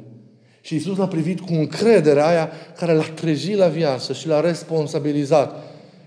Și 0.61 0.75
Isus 0.75 0.97
l-a 0.97 1.07
privit 1.07 1.39
cu 1.39 1.53
încredere 1.53 2.21
aia 2.21 2.49
care 2.77 2.93
l-a 2.93 3.11
trezit 3.15 3.55
la 3.55 3.67
viață 3.67 4.13
și 4.13 4.27
l-a 4.27 4.39
responsabilizat. 4.39 5.63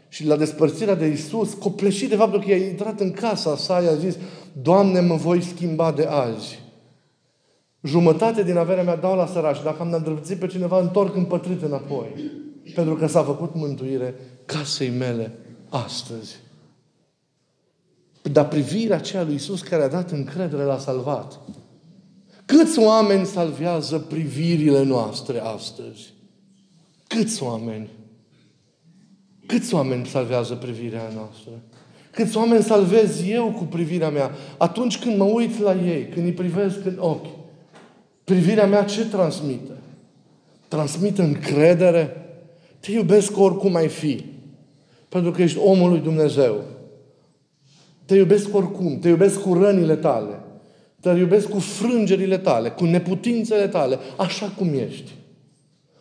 Și 0.09 0.27
la 0.27 0.37
despărțirea 0.37 0.95
de 0.95 1.07
Isus, 1.07 1.53
copleșit 1.53 2.09
de 2.09 2.17
faptul 2.17 2.41
că 2.41 2.51
i-a 2.51 2.57
intrat 2.57 3.01
în 3.01 3.11
casa 3.11 3.57
sa, 3.57 3.83
i-a 3.83 3.95
zis, 3.95 4.17
Doamne, 4.63 5.01
mă 5.01 5.15
voi 5.15 5.43
schimba 5.43 5.93
de 5.93 6.05
azi. 6.05 6.59
Jumătate 7.83 8.43
din 8.43 8.57
averea 8.57 8.83
mea 8.83 8.97
dau 8.97 9.17
la 9.17 9.27
sărași. 9.27 9.63
Dacă 9.63 9.83
am 9.83 9.93
îndreptățit 9.93 10.39
pe 10.39 10.47
cineva, 10.47 10.81
întorc 10.81 11.17
împătrit 11.17 11.63
înapoi. 11.63 12.31
Pentru 12.75 12.95
că 12.95 13.07
s-a 13.07 13.23
făcut 13.23 13.55
mântuire 13.55 14.15
casei 14.45 14.91
mele 14.91 15.39
astăzi. 15.69 16.37
Dar 18.23 18.49
privirea 18.49 18.97
aceea 18.97 19.23
lui 19.23 19.35
Isus 19.35 19.63
care 19.63 19.83
a 19.83 19.89
dat 19.89 20.11
încredere 20.11 20.63
l-a 20.63 20.79
salvat. 20.79 21.41
Câți 22.45 22.79
oameni 22.79 23.27
salvează 23.27 23.99
privirile 23.99 24.83
noastre 24.83 25.41
astăzi? 25.41 26.13
Câți 27.07 27.43
oameni? 27.43 27.89
Câți 29.47 29.75
oameni 29.75 30.07
salvează 30.07 30.55
privirea 30.55 31.11
noastră? 31.15 31.51
Câți 32.11 32.37
oameni 32.37 32.63
salvez 32.63 33.29
eu 33.29 33.53
cu 33.53 33.65
privirea 33.65 34.11
mea 34.11 34.31
atunci 34.59 34.99
când 34.99 35.17
mă 35.17 35.25
uit 35.25 35.59
la 35.59 35.75
ei, 35.75 36.09
când 36.09 36.27
îi 36.27 36.33
privesc 36.33 36.85
în 36.85 36.97
ochi? 36.99 37.38
Privirea 38.29 38.67
mea 38.67 38.85
ce 38.85 39.07
transmite? 39.07 39.73
Transmite 40.69 41.23
încredere? 41.23 42.17
Te 42.81 42.93
iubesc 42.93 43.39
oricum 43.39 43.75
ai 43.75 43.89
fi. 43.89 44.25
Pentru 45.09 45.31
că 45.31 45.43
ești 45.43 45.59
omul 45.59 45.91
lui 45.91 46.01
Dumnezeu. 46.01 46.65
Te 48.05 48.15
iubesc 48.15 48.55
oricum. 48.55 48.99
Te 48.99 49.09
iubesc 49.09 49.41
cu 49.41 49.55
rănile 49.55 49.97
tale. 49.97 50.41
Te 51.01 51.09
iubesc 51.09 51.49
cu 51.49 51.59
frângerile 51.59 52.39
tale, 52.39 52.69
cu 52.69 52.85
neputințele 52.85 53.69
tale, 53.69 53.99
așa 54.17 54.53
cum 54.57 54.75
ești. 54.75 55.11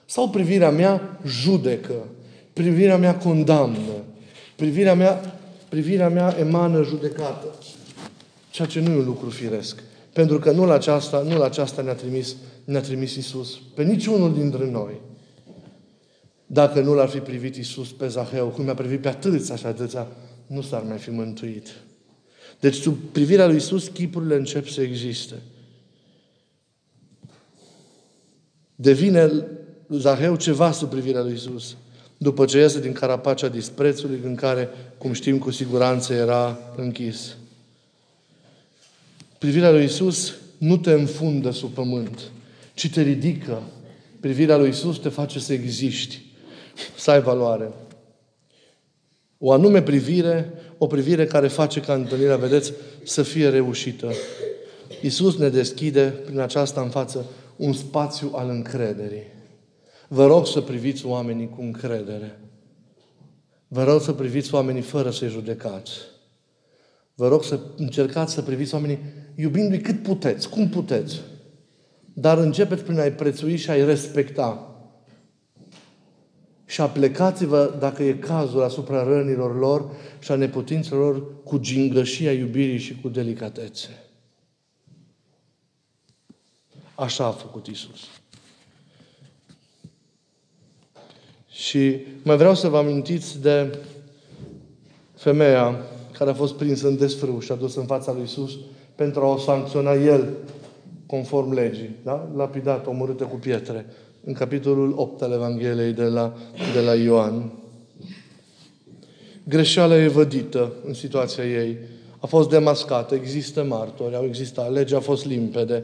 Sau 0.05 0.29
privirea 0.29 0.71
mea 0.71 1.19
judecă. 1.25 1.93
Privirea 2.53 2.97
mea 2.97 3.15
condamnă. 3.17 4.03
Privirea 4.55 4.95
mea, 4.95 5.39
privirea 5.69 6.09
mea 6.09 6.35
emană 6.39 6.83
judecată. 6.83 7.47
Ceea 8.49 8.67
ce 8.67 8.79
nu 8.79 8.91
e 8.91 8.97
un 8.97 9.05
lucru 9.05 9.29
firesc. 9.29 9.83
Pentru 10.17 10.39
că 10.39 10.51
nu 10.51 10.65
la 10.65 10.73
aceasta, 10.73 11.21
nu 11.21 11.37
la 11.37 11.45
aceasta 11.45 11.81
ne-a 11.81 11.93
trimis, 11.93 12.35
ne-a 12.63 12.81
trimis 12.81 13.15
Isus. 13.15 13.59
Pe 13.73 13.83
niciunul 13.83 14.33
dintre 14.33 14.69
noi. 14.69 15.01
Dacă 16.45 16.81
nu 16.81 16.93
l-ar 16.93 17.07
fi 17.07 17.19
privit 17.19 17.55
Isus 17.55 17.91
pe 17.91 18.07
Zaheu, 18.07 18.47
cum 18.47 18.69
a 18.69 18.73
privit 18.73 19.01
pe 19.01 19.07
atâția 19.07 19.55
și 19.55 19.65
atâția, 19.65 20.07
nu 20.47 20.61
s-ar 20.61 20.83
mai 20.83 20.97
fi 20.97 21.09
mântuit. 21.09 21.67
Deci 22.59 22.75
sub 22.75 22.97
privirea 23.11 23.47
lui 23.47 23.55
Isus, 23.55 23.87
chipurile 23.87 24.35
încep 24.35 24.67
să 24.67 24.81
existe. 24.81 25.35
Devine 28.75 29.47
Zaheu 29.89 30.35
ceva 30.35 30.71
sub 30.71 30.89
privirea 30.89 31.21
lui 31.21 31.33
Isus. 31.33 31.75
După 32.17 32.45
ce 32.45 32.57
iese 32.57 32.79
din 32.79 32.93
carapacea 32.93 33.47
disprețului 33.47 34.19
în 34.23 34.35
care, 34.35 34.69
cum 34.97 35.13
știm 35.13 35.37
cu 35.37 35.51
siguranță, 35.51 36.13
era 36.13 36.59
închis. 36.75 37.35
Privirea 39.37 39.71
lui 39.71 39.83
Isus 39.83 40.33
nu 40.57 40.77
te 40.77 40.91
înfundă 40.91 41.51
sub 41.51 41.73
pământ, 41.73 42.31
ci 42.73 42.89
te 42.89 43.01
ridică. 43.01 43.61
Privirea 44.19 44.57
lui 44.57 44.69
Isus 44.69 44.97
te 44.97 45.09
face 45.09 45.39
să 45.39 45.53
existi, 45.53 46.21
să 46.97 47.11
ai 47.11 47.21
valoare. 47.21 47.71
O 49.37 49.51
anume 49.51 49.81
privire, 49.81 50.53
o 50.77 50.87
privire 50.87 51.25
care 51.25 51.47
face 51.47 51.79
ca 51.79 51.93
întâlnirea, 51.93 52.37
vedeți, 52.37 52.73
să 53.03 53.23
fie 53.23 53.49
reușită. 53.49 54.11
Iisus 55.01 55.37
ne 55.37 55.49
deschide 55.49 56.03
prin 56.25 56.39
aceasta 56.39 56.81
în 56.81 56.89
față 56.89 57.25
un 57.55 57.73
spațiu 57.73 58.31
al 58.35 58.49
încrederii. 58.49 59.23
Vă 60.07 60.25
rog 60.25 60.47
să 60.47 60.61
priviți 60.61 61.05
oamenii 61.05 61.49
cu 61.49 61.61
încredere. 61.61 62.39
Vă 63.67 63.83
rog 63.83 64.01
să 64.01 64.11
priviți 64.11 64.53
oamenii 64.53 64.81
fără 64.81 65.09
să-i 65.11 65.29
judecați. 65.29 65.91
Vă 67.15 67.27
rog 67.27 67.43
să 67.43 67.59
încercați 67.77 68.33
să 68.33 68.41
priviți 68.41 68.73
oamenii 68.73 68.99
iubindu-i 69.39 69.81
cât 69.81 70.03
puteți, 70.03 70.49
cum 70.49 70.69
puteți. 70.69 71.21
Dar 72.13 72.37
începeți 72.37 72.83
prin 72.83 72.99
a-i 72.99 73.11
prețui 73.11 73.55
și 73.55 73.69
a-i 73.69 73.85
respecta. 73.85 74.75
Și 76.65 76.81
aplecați-vă, 76.81 77.75
dacă 77.79 78.03
e 78.03 78.13
cazul, 78.13 78.63
asupra 78.63 79.03
rănilor 79.03 79.59
lor 79.59 79.91
și 80.19 80.31
a 80.31 80.35
neputințelor 80.35 81.13
lor 81.13 81.43
cu 81.43 81.57
gingășia 81.57 82.31
iubirii 82.31 82.77
și 82.77 82.99
cu 83.01 83.09
delicatețe. 83.09 83.89
Așa 86.95 87.25
a 87.25 87.31
făcut 87.31 87.67
Isus. 87.67 87.99
Și 91.49 91.95
mai 92.23 92.37
vreau 92.37 92.55
să 92.55 92.67
vă 92.67 92.77
amintiți 92.77 93.41
de 93.41 93.77
femeia 95.15 95.81
care 96.11 96.29
a 96.29 96.33
fost 96.33 96.53
prinsă 96.53 96.87
în 96.87 96.97
desfrâu 96.97 97.39
și 97.39 97.51
adus 97.51 97.75
în 97.75 97.85
fața 97.85 98.11
lui 98.11 98.23
Isus 98.23 98.57
pentru 98.97 99.21
a 99.21 99.27
o 99.27 99.37
sancționa 99.37 99.93
El 99.93 100.27
conform 101.05 101.53
legii. 101.53 101.95
Da? 102.03 102.29
Lapidat, 102.35 102.87
omorâtă 102.87 103.23
cu 103.23 103.35
pietre. 103.35 103.85
În 104.23 104.33
capitolul 104.33 104.93
8 104.95 105.21
al 105.21 105.31
Evangheliei 105.31 105.93
de 105.93 106.03
la, 106.03 106.33
de 106.73 106.81
la 106.81 106.95
Ioan. 106.95 107.51
Greșeala 109.43 109.97
e 109.97 110.07
vădită 110.07 110.73
în 110.85 110.93
situația 110.93 111.45
ei. 111.45 111.77
A 112.19 112.25
fost 112.25 112.49
demascată, 112.49 113.15
există 113.15 113.63
martori, 113.63 114.15
au 114.15 114.25
existat, 114.25 114.71
legea 114.71 114.97
a 114.97 114.99
fost 114.99 115.25
limpede. 115.25 115.83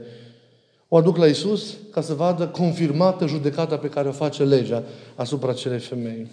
O 0.88 0.98
aduc 0.98 1.18
la 1.18 1.26
Isus 1.26 1.74
ca 1.92 2.02
să 2.02 2.14
vadă 2.14 2.48
confirmată 2.48 3.28
judecata 3.28 3.78
pe 3.78 3.90
care 3.90 4.08
o 4.08 4.12
face 4.12 4.44
legea 4.44 4.84
asupra 5.16 5.50
acelei 5.50 5.80
femei. 5.80 6.28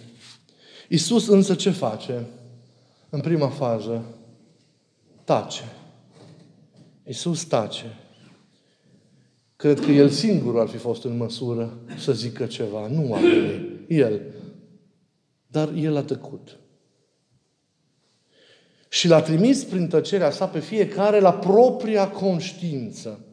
Isus 0.89 1.27
însă 1.27 1.55
ce 1.55 1.69
face? 1.69 2.25
În 3.09 3.19
prima 3.19 3.47
fază, 3.47 4.01
tace. 5.23 5.63
Isus 7.03 7.43
tace. 7.43 7.97
Cred 9.55 9.79
că 9.79 9.91
El 9.91 10.09
singur 10.09 10.59
ar 10.59 10.67
fi 10.67 10.77
fost 10.77 11.03
în 11.03 11.17
măsură 11.17 11.77
să 11.97 12.13
zică 12.13 12.45
ceva, 12.45 12.87
nu 12.87 13.09
oamenii, 13.09 13.85
El. 13.87 14.21
Dar 15.47 15.73
El 15.73 15.95
a 15.95 16.03
tăcut. 16.03 16.59
Și 18.89 19.07
l-a 19.07 19.21
trimis 19.21 19.63
prin 19.63 19.87
tăcerea 19.87 20.31
sa 20.31 20.47
pe 20.47 20.59
fiecare 20.59 21.19
la 21.19 21.33
propria 21.33 22.09
conștiință. 22.09 23.25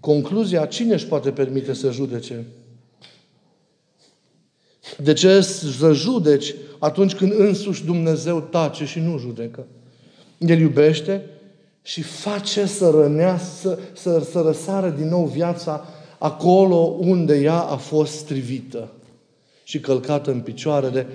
Concluzia, 0.00 0.66
cine 0.66 0.92
își 0.92 1.06
poate 1.06 1.32
permite 1.32 1.72
să 1.72 1.90
judece? 1.90 2.46
De 4.98 5.12
ce 5.12 5.40
să 5.40 5.92
judeci 5.92 6.54
atunci 6.78 7.14
când 7.14 7.32
însuși 7.32 7.84
Dumnezeu 7.84 8.40
tace 8.40 8.84
și 8.84 8.98
nu 8.98 9.18
judecă? 9.18 9.66
El 10.46 10.60
iubește 10.60 11.24
și 11.82 12.02
face 12.02 12.66
să 12.66 12.90
rănească, 12.90 13.78
să, 13.92 14.26
să 14.30 14.40
răsară 14.40 14.88
din 14.88 15.08
nou 15.08 15.24
viața 15.24 15.86
acolo 16.18 16.76
unde 16.98 17.40
ea 17.40 17.58
a 17.58 17.76
fost 17.76 18.12
strivită 18.12 18.92
și 19.64 19.80
călcată 19.80 20.30
în 20.30 20.40
picioare 20.40 20.88
de 20.88 21.06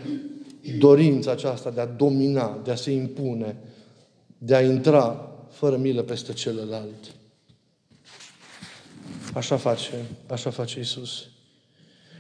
dorința 0.80 1.32
aceasta 1.32 1.70
de 1.70 1.82
a 1.82 1.86
domina, 1.86 2.62
de 2.64 2.72
a 2.72 2.76
se 2.76 2.92
impune, 2.92 3.56
de 4.38 4.56
a 4.56 4.62
intra 4.62 5.32
fără 5.52 5.78
milă 5.78 6.02
peste 6.02 6.34
celălalt. 6.34 7.14
Așa 9.34 9.58
face, 9.58 10.06
așa 10.28 10.50
face 10.50 10.80
Isus. 10.80 11.26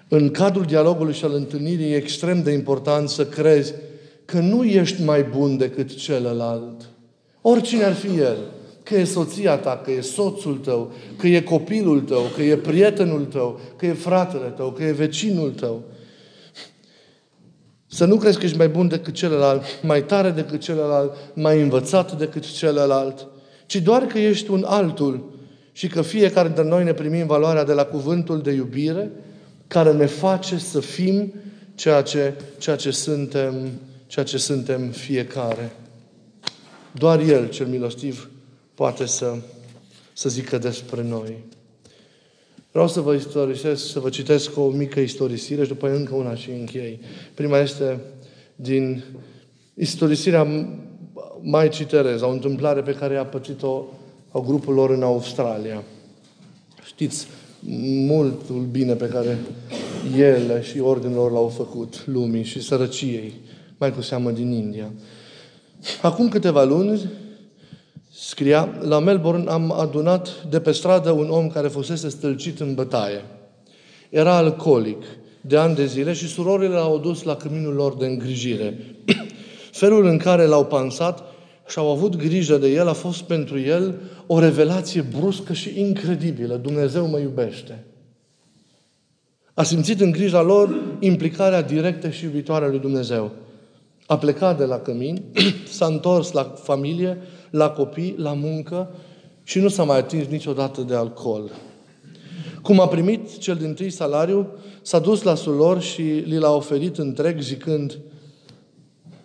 În 0.08 0.32
cadrul 0.32 0.65
dialogului 0.65 1.13
și 1.13 1.26
al 1.26 1.34
întâlnirii 1.34 1.91
e 1.91 1.96
extrem 1.96 2.43
de 2.43 2.52
important 2.52 3.10
să 3.10 3.26
crezi 3.26 3.74
că 4.26 4.39
nu 4.39 4.63
ești 4.63 5.04
mai 5.04 5.24
bun 5.24 5.58
decât 5.58 5.96
celălalt. 5.96 6.89
Oricine 7.50 7.84
ar 7.84 7.94
fi 7.94 8.18
el. 8.18 8.38
Că 8.84 8.96
e 8.96 9.04
soția 9.04 9.58
ta, 9.58 9.82
că 9.84 9.92
e 9.92 10.02
soțul 10.02 10.58
tău, 10.58 10.92
că 11.18 11.28
e 11.28 11.42
copilul 11.42 12.02
tău, 12.02 12.22
că 12.36 12.42
e 12.42 12.58
prietenul 12.58 13.26
tău, 13.26 13.60
că 13.76 13.86
e 13.86 13.94
fratele 13.94 14.48
tău, 14.48 14.72
că 14.72 14.84
e 14.84 14.92
vecinul 14.92 15.52
tău. 15.52 15.84
Să 17.88 18.06
nu 18.06 18.16
crezi 18.16 18.38
că 18.38 18.46
ești 18.46 18.58
mai 18.58 18.68
bun 18.68 18.88
decât 18.88 19.14
celălalt, 19.14 19.64
mai 19.82 20.04
tare 20.04 20.30
decât 20.30 20.62
celălalt, 20.62 21.16
mai 21.34 21.62
învățat 21.62 22.18
decât 22.18 22.52
celălalt, 22.52 23.28
ci 23.66 23.76
doar 23.76 24.06
că 24.06 24.20
ești 24.20 24.52
un 24.52 24.64
altul 24.68 25.34
și 25.72 25.88
că 25.88 26.02
fiecare 26.02 26.48
dintre 26.48 26.66
noi 26.66 26.84
ne 26.84 26.94
primim 26.94 27.26
valoarea 27.26 27.64
de 27.64 27.74
la 27.74 27.84
cuvântul 27.84 28.42
de 28.42 28.52
iubire 28.52 29.12
care 29.68 29.94
ne 29.94 30.06
face 30.06 30.58
să 30.58 30.80
fim 30.80 31.34
ceea 31.76 32.02
ce, 32.02 32.34
ceea 32.58 32.76
ce, 32.76 32.92
suntem, 32.92 33.54
ceea 34.08 34.26
ce 34.26 34.38
suntem 34.38 34.90
fiecare. 34.90 35.72
Doar 36.98 37.20
El, 37.20 37.50
cel 37.50 37.68
milostiv, 37.68 38.30
poate 38.74 39.06
să, 39.06 39.36
să 40.14 40.30
zică 40.30 40.58
despre 40.58 41.04
noi. 41.04 41.36
Vreau 42.72 42.88
să 42.88 43.02
vă 43.02 43.14
istorisesc, 43.14 43.92
să 43.92 44.00
vă 44.00 44.10
citesc 44.10 44.58
o 44.58 44.70
mică 44.70 45.00
istorisire 45.00 45.62
și 45.62 45.68
după 45.68 45.90
încă 45.90 46.16
una 46.16 46.36
și 46.36 46.50
închei. 46.50 47.00
Prima 47.34 47.58
este 47.58 48.00
din 48.56 49.04
istorisirea 49.74 50.68
Maicii 51.42 51.86
Tereza, 51.86 52.28
o 52.28 52.32
întâmplare 52.32 52.82
pe 52.82 52.94
care 52.94 53.18
a 53.18 53.26
pățit-o 53.26 53.84
a 54.32 54.40
grupul 54.40 54.74
lor 54.74 54.90
în 54.90 55.04
Australia. 55.04 55.84
Știți 56.86 57.28
multul 58.08 58.68
bine 58.72 58.94
pe 58.94 59.08
care 59.08 59.38
ele 60.18 60.62
și 60.62 60.80
ordinul 60.80 61.16
lor 61.16 61.32
l-au 61.32 61.48
făcut 61.48 62.08
lumii 62.08 62.44
și 62.44 62.62
sărăciei, 62.62 63.34
mai 63.78 63.94
cu 63.94 64.02
seamă 64.02 64.32
din 64.32 64.52
India. 64.52 64.92
Acum 66.02 66.30
câteva 66.30 66.63
luni, 66.63 67.02
scria, 68.12 68.78
la 68.82 69.00
Melbourne 69.00 69.50
am 69.50 69.72
adunat 69.72 70.46
de 70.50 70.60
pe 70.60 70.72
stradă 70.72 71.12
un 71.12 71.30
om 71.30 71.48
care 71.48 71.68
fusese 71.68 72.10
stâlcit 72.10 72.60
în 72.60 72.74
bătaie. 72.74 73.26
Era 74.10 74.36
alcoolic 74.36 75.04
de 75.42 75.58
ani 75.58 75.76
de 75.76 75.86
zile 75.86 76.13
și 76.13 76.28
surorile 76.28 76.74
l-au 76.74 77.00
dus 77.00 77.24
la 77.24 77.36
căminul 77.36 77.74
lor 77.74 77.96
de 77.96 78.06
îngrijire. 78.06 78.96
Felul 79.72 80.06
în 80.06 80.18
care 80.18 80.46
l-au 80.46 80.66
pansat 80.66 81.24
și 81.68 81.80
au 81.80 81.92
avut 81.92 82.16
grijă 82.16 82.58
de 82.58 82.68
el 82.68 82.88
a 82.88 82.94
fost 82.94 83.22
pentru 83.22 83.60
el 83.60 83.96
o 84.28 84.40
revelație 84.40 85.06
bruscă 85.20 85.54
și 85.54 85.80
incredibilă. 85.80 86.56
Dumnezeu 86.56 87.08
mă 87.08 87.20
iubește. 87.20 87.86
A 89.54 89.63
simțit 89.63 90.00
în 90.02 90.12
grija 90.12 90.42
lor 90.42 90.76
implicarea 91.00 91.62
directă 91.62 92.10
și 92.10 92.24
iubitoare 92.24 92.66
a 92.66 92.68
lui 92.68 92.80
Dumnezeu. 92.80 93.32
A 94.08 94.17
plecat 94.17 94.58
de 94.58 94.63
la 94.63 94.80
cămin, 94.80 95.24
s-a 95.78 95.86
întors 95.86 96.32
la 96.32 96.43
familie, 96.43 97.17
la 97.50 97.70
copii, 97.70 98.15
la 98.17 98.34
muncă 98.34 98.96
și 99.43 99.60
nu 99.60 99.67
s-a 99.67 99.84
mai 99.84 99.98
atins 99.98 100.28
niciodată 100.28 100.82
de 100.82 100.96
alcool. 100.96 101.52
Cum 102.62 102.80
a 102.80 102.88
primit 102.88 103.38
cel 103.38 103.56
din 103.56 103.74
tâi 103.74 103.89
salariu, 103.89 104.48
s-a 104.82 105.00
dus 105.00 105.22
la 105.22 105.36
sulor 105.36 105.82
și 105.82 106.02
li 106.02 106.38
l-a 106.38 106.56
oferit 106.56 106.98
întreg 106.98 107.39
zicând 107.39 108.00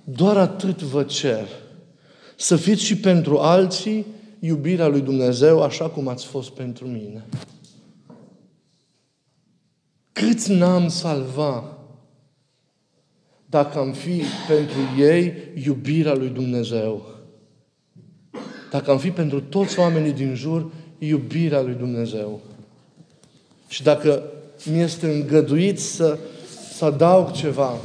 doar 0.04 0.36
atât 0.36 0.82
vă 0.82 1.02
cer, 1.02 1.46
să 2.36 2.56
fiți 2.56 2.82
și 2.82 2.96
pentru 2.96 3.38
alții 3.38 4.06
iubirea 4.38 4.86
lui 4.86 5.00
Dumnezeu 5.00 5.62
așa 5.62 5.88
cum 5.88 6.08
ați 6.08 6.26
fost 6.26 6.50
pentru 6.50 6.86
mine. 6.86 7.26
Câți 10.12 10.52
n-am 10.52 10.88
salva 10.88 11.78
dacă 13.52 13.78
am 13.78 13.92
fi 13.92 14.22
pentru 14.48 14.78
ei 14.98 15.34
iubirea 15.64 16.14
lui 16.14 16.28
Dumnezeu? 16.28 17.06
Dacă 18.70 18.90
am 18.90 18.98
fi 18.98 19.10
pentru 19.10 19.40
toți 19.40 19.78
oamenii 19.78 20.12
din 20.12 20.34
jur 20.34 20.72
iubirea 20.98 21.60
lui 21.60 21.74
Dumnezeu. 21.74 22.40
Și 23.68 23.82
dacă 23.82 24.22
mi 24.70 24.80
este 24.80 25.06
îngăduit 25.06 25.78
să, 25.78 26.18
să 26.74 26.84
adaug 26.84 27.30
ceva 27.30 27.76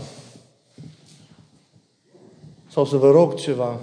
sau 2.70 2.86
să 2.86 2.96
vă 2.96 3.12
rog 3.12 3.36
ceva, 3.36 3.80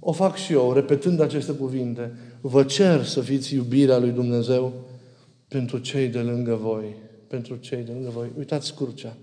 o 0.00 0.12
fac 0.12 0.36
și 0.36 0.52
eu, 0.52 0.72
repetând 0.72 1.20
aceste 1.20 1.52
cuvinte. 1.52 2.12
Vă 2.40 2.64
cer 2.64 3.04
să 3.04 3.20
fiți 3.20 3.54
iubirea 3.54 3.98
lui 3.98 4.10
Dumnezeu 4.10 4.72
pentru 5.48 5.78
cei 5.78 6.08
de 6.08 6.18
lângă 6.18 6.54
voi. 6.54 6.94
Pentru 7.26 7.56
cei 7.56 7.82
de 7.82 7.92
lângă 7.92 8.10
voi. 8.10 8.28
Uitați 8.38 8.74
crucea. 8.74 9.16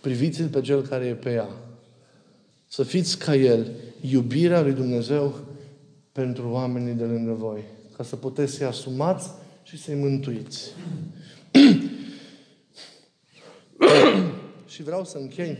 Priviți-l 0.00 0.48
pe 0.48 0.60
cel 0.60 0.82
care 0.82 1.04
e 1.04 1.14
pe 1.14 1.32
ea. 1.32 1.48
Să 2.68 2.82
fiți 2.82 3.18
ca 3.18 3.34
el, 3.34 3.70
iubirea 4.00 4.60
lui 4.60 4.72
Dumnezeu 4.72 5.34
pentru 6.12 6.48
oamenii 6.50 6.94
de 6.94 7.04
lângă 7.04 7.32
voi. 7.32 7.62
Ca 7.96 8.02
să 8.02 8.16
puteți 8.16 8.52
să-i 8.52 8.66
asumați 8.66 9.30
și 9.62 9.78
să-i 9.78 9.94
mântuiți. 9.94 10.70
și 14.66 14.82
vreau 14.82 15.04
să 15.04 15.18
închei, 15.18 15.58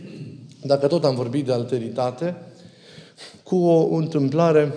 dacă 0.63 0.87
tot 0.87 1.03
am 1.03 1.15
vorbit 1.15 1.45
de 1.45 1.51
alteritate, 1.51 2.35
cu 3.43 3.55
o 3.55 3.95
întâmplare 3.95 4.73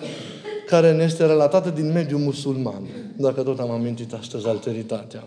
care 0.66 0.92
ne 0.92 1.03
este 1.03 1.27
relatată 1.27 1.70
din 1.70 1.92
mediul 1.92 2.20
musulman, 2.20 2.83
dacă 3.16 3.42
tot 3.42 3.59
am 3.59 3.70
amintit 3.70 4.12
astăzi 4.12 4.46
alteritatea. 4.46 5.24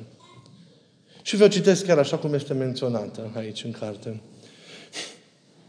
Și 1.27 1.35
vă 1.35 1.47
citesc 1.47 1.85
chiar 1.85 1.97
așa 1.97 2.17
cum 2.17 2.33
este 2.33 2.53
menționată 2.53 3.31
aici 3.35 3.63
în 3.63 3.71
carte. 3.71 4.21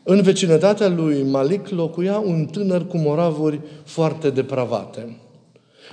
În 0.03 0.23
vecinătatea 0.23 0.89
lui 0.89 1.23
Malik 1.23 1.69
locuia 1.69 2.19
un 2.19 2.47
tânăr 2.47 2.87
cu 2.87 2.97
moravuri 2.97 3.61
foarte 3.85 4.31
depravate. 4.31 5.17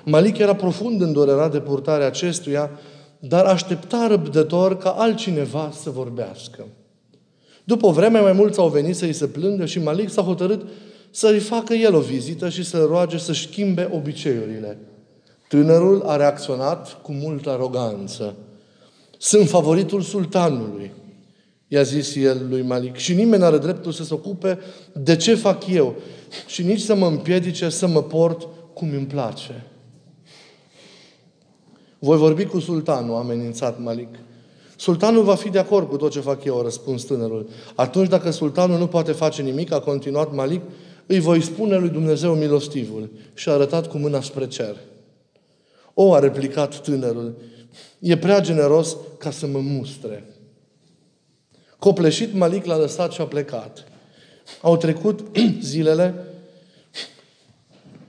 Malik 0.04 0.38
era 0.38 0.56
profund 0.56 1.02
îndurerat 1.02 1.52
de 1.52 1.60
purtarea 1.60 2.06
acestuia, 2.08 2.80
dar 3.20 3.46
aștepta 3.46 4.08
răbdător 4.08 4.78
ca 4.78 4.90
altcineva 4.90 5.72
să 5.82 5.90
vorbească. 5.90 6.66
După 7.64 7.86
o 7.86 7.92
vreme, 7.92 8.20
mai 8.20 8.34
mulți 8.34 8.60
au 8.60 8.70
venit 8.70 8.96
să-i 8.96 9.14
se 9.14 9.28
plângă 9.28 9.66
și 9.66 9.80
Malik 9.80 10.10
s-a 10.10 10.22
hotărât 10.22 10.68
să-i 11.12 11.40
facă 11.40 11.74
el 11.74 11.96
o 11.96 12.00
vizită 12.00 12.50
și 12.50 12.64
să 12.64 12.86
roage 12.90 13.18
să 13.18 13.34
schimbe 13.34 13.90
obiceiurile. 13.92 14.78
Tânărul 15.48 16.02
a 16.06 16.16
reacționat 16.16 17.02
cu 17.02 17.12
multă 17.12 17.50
aroganță. 17.50 18.36
Sunt 19.18 19.50
favoritul 19.50 20.02
sultanului, 20.02 20.92
i-a 21.68 21.82
zis 21.82 22.16
el 22.16 22.46
lui 22.50 22.62
Malik. 22.62 22.96
Și 22.96 23.14
nimeni 23.14 23.42
nu 23.42 23.48
are 23.48 23.58
dreptul 23.58 23.92
să 23.92 24.04
se 24.04 24.14
ocupe 24.14 24.60
de 24.94 25.16
ce 25.16 25.36
fac 25.36 25.68
eu 25.68 25.96
și 26.48 26.64
nici 26.64 26.82
să 26.82 26.96
mă 26.96 27.08
împiedice 27.08 27.70
să 27.70 27.88
mă 27.88 28.04
port 28.04 28.48
cum 28.74 28.90
îmi 28.90 29.06
place. 29.06 29.66
Voi 32.00 32.18
vorbi 32.18 32.46
cu 32.46 32.60
sultanul, 32.60 33.16
a 33.16 33.18
amenințat 33.18 33.80
Malik. 33.80 34.08
Sultanul 34.78 35.24
va 35.24 35.36
fi 35.36 35.50
de 35.50 35.60
acord 35.60 35.90
cu 35.90 35.98
tot 35.98 36.12
ce 36.12 36.20
fac 36.20 36.44
eu, 36.44 36.60
a 36.60 36.64
răspuns 36.64 37.04
tânărul. 37.04 37.50
Atunci, 37.76 38.10
dacă 38.10 38.32
sultanul 38.32 38.78
nu 38.78 38.88
poate 38.88 39.12
face 39.12 39.42
nimic, 39.42 39.72
a 39.72 39.80
continuat 39.80 40.34
Malik, 40.34 40.62
îi 41.06 41.20
voi 41.20 41.42
spune 41.42 41.78
lui 41.78 41.90
Dumnezeu 41.90 42.34
milostivul. 42.34 43.10
Și 43.34 43.50
a 43.50 43.52
arătat 43.52 43.88
cu 43.88 43.98
mâna 43.98 44.22
spre 44.22 44.48
cer. 44.48 44.76
O, 45.94 46.14
a 46.14 46.20
replicat 46.20 46.82
tânărul, 46.82 47.36
e 48.00 48.18
prea 48.18 48.40
generos 48.40 48.98
ca 49.18 49.32
să 49.32 49.48
mă 49.48 49.60
mustre. 49.60 50.24
Copleșit, 51.80 52.34
Malik 52.34 52.66
l-a 52.66 52.78
lăsat 52.78 53.12
și 53.12 53.22
a 53.22 53.26
plecat. 53.26 53.84
Au 54.62 54.78
trecut 54.78 55.38
zilele 55.62 56.14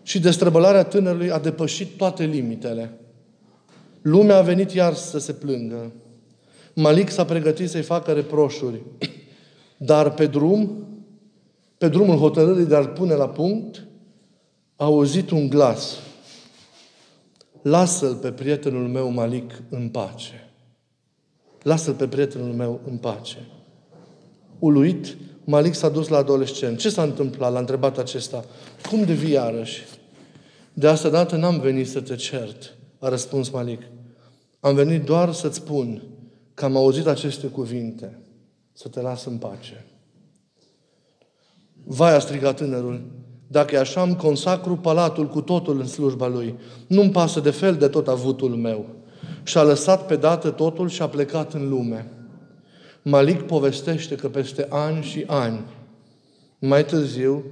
și 0.02 0.20
destrăbălarea 0.20 0.84
tânărului 0.84 1.30
a 1.30 1.38
depășit 1.38 1.96
toate 1.96 2.24
limitele. 2.24 2.92
Lumea 4.02 4.36
a 4.36 4.42
venit 4.42 4.72
iar 4.72 4.94
să 4.94 5.18
se 5.18 5.32
plângă. 5.32 5.92
Malik 6.74 7.10
s-a 7.10 7.24
pregătit 7.24 7.70
să-i 7.70 7.82
facă 7.82 8.12
reproșuri. 8.12 8.82
Dar 9.76 10.14
pe 10.14 10.26
drum, 10.26 10.86
pe 11.78 11.88
drumul 11.88 12.16
hotărârii 12.16 12.64
de 12.64 12.74
a-l 12.74 12.86
pune 12.86 13.14
la 13.14 13.28
punct, 13.28 13.86
a 14.76 14.84
auzit 14.84 15.30
un 15.30 15.48
glas. 15.48 15.98
Lasă-l 17.66 18.14
pe 18.14 18.32
prietenul 18.32 18.88
meu 18.88 19.08
Malik 19.08 19.62
în 19.68 19.88
pace. 19.88 20.50
Lasă-l 21.62 21.94
pe 21.94 22.08
prietenul 22.08 22.52
meu 22.52 22.80
în 22.84 22.96
pace. 22.96 23.46
Uluit, 24.58 25.16
Malik 25.44 25.74
s-a 25.74 25.88
dus 25.88 26.08
la 26.08 26.16
adolescent. 26.16 26.78
Ce 26.78 26.88
s-a 26.88 27.02
întâmplat? 27.02 27.52
L-a 27.52 27.58
întrebat 27.58 27.98
acesta. 27.98 28.44
Cum 28.88 29.04
devii 29.04 29.30
iarăși? 29.30 29.84
De 30.72 30.88
asta 30.88 31.08
dată 31.08 31.36
n-am 31.36 31.60
venit 31.60 31.88
să 31.88 32.00
te 32.00 32.14
cert, 32.14 32.74
a 32.98 33.08
răspuns 33.08 33.50
Malik. 33.50 33.82
Am 34.60 34.74
venit 34.74 35.04
doar 35.04 35.32
să-ți 35.32 35.56
spun 35.56 36.02
că 36.54 36.64
am 36.64 36.76
auzit 36.76 37.06
aceste 37.06 37.46
cuvinte. 37.46 38.18
Să 38.72 38.88
te 38.88 39.00
las 39.00 39.24
în 39.24 39.36
pace. 39.36 39.84
Vai, 41.84 42.14
a 42.14 42.18
strigat 42.18 42.56
tânărul, 42.56 43.10
dacă 43.46 43.74
e 43.74 43.78
așa, 43.78 44.02
îmi 44.02 44.16
consacru 44.16 44.76
palatul 44.76 45.28
cu 45.28 45.40
totul 45.40 45.80
în 45.80 45.86
slujba 45.86 46.26
lui. 46.26 46.58
Nu-mi 46.86 47.10
pasă 47.10 47.40
de 47.40 47.50
fel 47.50 47.74
de 47.74 47.88
tot 47.88 48.08
avutul 48.08 48.50
meu. 48.50 48.86
Și 49.42 49.58
a 49.58 49.62
lăsat 49.62 50.06
pe 50.06 50.16
dată 50.16 50.50
totul 50.50 50.88
și 50.88 51.02
a 51.02 51.08
plecat 51.08 51.52
în 51.52 51.68
lume. 51.68 52.10
Malik 53.02 53.42
povestește 53.42 54.14
că 54.14 54.28
peste 54.28 54.66
ani 54.70 55.02
și 55.02 55.24
ani, 55.26 55.64
mai 56.58 56.84
târziu, 56.84 57.44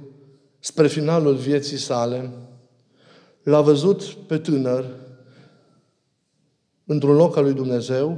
spre 0.59 0.87
finalul 0.87 1.35
vieții 1.35 1.77
sale, 1.77 2.29
l-a 3.43 3.61
văzut 3.61 4.03
pe 4.03 4.37
tânăr 4.37 4.85
într-un 6.85 7.15
loc 7.15 7.37
al 7.37 7.43
lui 7.43 7.53
Dumnezeu, 7.53 8.17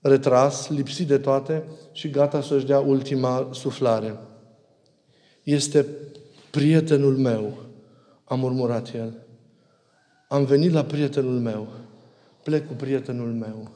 retras, 0.00 0.68
lipsit 0.68 1.06
de 1.06 1.18
toate 1.18 1.64
și 1.92 2.10
gata 2.10 2.42
să-și 2.42 2.66
dea 2.66 2.78
ultima 2.78 3.48
suflare. 3.52 4.18
Este 5.42 5.86
prietenul 6.50 7.16
meu, 7.16 7.58
a 8.24 8.34
murmurat 8.34 8.94
el. 8.94 9.14
Am 10.28 10.44
venit 10.44 10.72
la 10.72 10.84
prietenul 10.84 11.40
meu, 11.40 11.68
plec 12.42 12.66
cu 12.66 12.72
prietenul 12.72 13.32
meu 13.32 13.70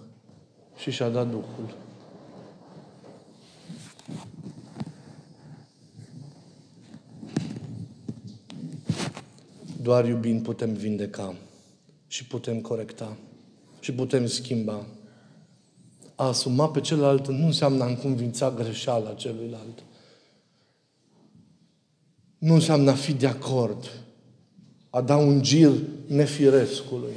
și 0.77 0.91
și-a 0.91 1.09
dat 1.09 1.31
Duhul. 1.31 1.75
Doar 9.83 10.09
iubind 10.09 10.43
putem 10.43 10.73
vindeca 10.73 11.35
și 12.07 12.27
putem 12.27 12.61
corecta 12.61 13.17
și 13.81 13.93
putem 13.93 14.27
schimba. 14.27 14.87
A 16.15 16.27
asuma 16.27 16.69
pe 16.69 16.81
celălalt 16.81 17.29
nu 17.29 17.47
înseamnă 17.47 17.85
a 17.85 17.87
înconvința 17.87 18.51
greșeala 18.51 19.13
celuilalt. 19.15 19.83
Nu 22.45 22.55
înseamnă 22.55 22.91
a 22.91 22.95
fi 22.95 23.13
de 23.13 23.27
acord, 23.27 23.91
a 24.91 25.01
da 25.01 25.17
un 25.17 25.43
gir 25.43 25.73
nefirescului. 26.07 27.13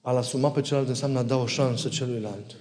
A-l 0.00 0.16
asuma 0.16 0.50
pe 0.50 0.60
celălalt 0.60 0.88
înseamnă 0.88 1.18
a 1.18 1.22
da 1.22 1.36
o 1.36 1.46
șansă 1.46 1.88
celuilalt. 1.88 2.56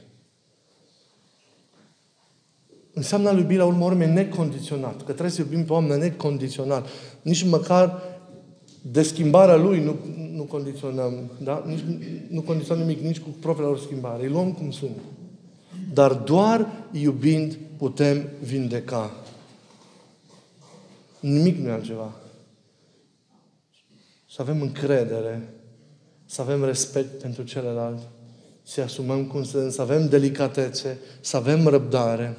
Înseamnă 2.94 3.30
a 3.30 3.38
iubi 3.38 3.56
la 3.56 3.66
urmă 3.66 3.86
urme 3.86 4.06
necondiționat. 4.06 4.98
Că 4.98 5.04
trebuie 5.04 5.30
să 5.30 5.42
iubim 5.42 5.66
pe 5.66 5.74
oameni 5.74 6.02
necondiționat. 6.02 6.88
Nici 7.22 7.44
măcar 7.44 8.02
de 8.82 9.02
schimbarea 9.02 9.56
lui 9.56 9.84
nu, 9.84 9.96
nu 10.34 10.44
condiționăm, 10.44 11.32
da? 11.44 11.64
Nici, 11.68 11.84
nu 12.30 12.42
condiționăm 12.42 12.88
nimic, 12.88 13.04
nici 13.04 13.20
cu 13.20 13.30
propria 13.30 13.66
lor 13.66 13.80
schimbare. 13.80 14.24
Îi 14.24 14.30
luăm 14.30 14.52
cum 14.52 14.72
sunt. 14.72 14.98
Dar 15.94 16.14
doar 16.14 16.68
iubind 16.92 17.58
putem 17.78 18.30
vindeca. 18.44 19.12
Nimic 21.20 21.58
nu 21.58 21.68
e 21.68 21.72
altceva. 21.72 22.14
Să 24.30 24.42
avem 24.42 24.62
încredere, 24.62 25.54
să 26.26 26.42
avem 26.42 26.64
respect 26.64 27.22
pentru 27.22 27.44
celălalt, 27.44 28.00
să 28.64 28.82
asumăm 28.82 29.26
cum 29.26 29.44
sunt, 29.44 29.72
să 29.72 29.82
avem 29.82 30.08
delicatețe, 30.08 30.98
să 31.22 31.38
avem 31.38 31.68
răbdare, 31.68 32.38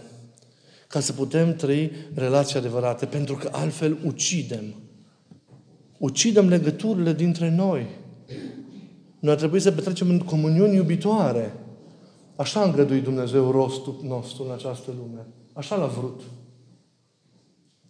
ca 0.89 1.01
să 1.01 1.13
putem 1.13 1.55
trăi 1.55 1.93
relații 2.15 2.59
adevărate, 2.59 3.07
pentru 3.07 3.35
că 3.35 3.49
altfel 3.53 3.99
ucidem 4.05 4.75
ucidem 6.01 6.49
legăturile 6.49 7.13
dintre 7.13 7.51
noi. 7.51 7.87
Noi 9.19 9.33
ar 9.33 9.39
trebui 9.39 9.61
să 9.61 9.73
petrecem 9.73 10.09
în 10.09 10.19
comuniuni 10.19 10.75
iubitoare. 10.75 11.55
Așa 12.37 12.61
a 12.61 12.65
îngăduit 12.65 13.03
Dumnezeu 13.03 13.51
rostul 13.51 14.01
nostru 14.03 14.45
în 14.45 14.51
această 14.51 14.91
lume. 14.99 15.27
Așa 15.53 15.77
l-a 15.77 15.87
vrut. 15.87 16.21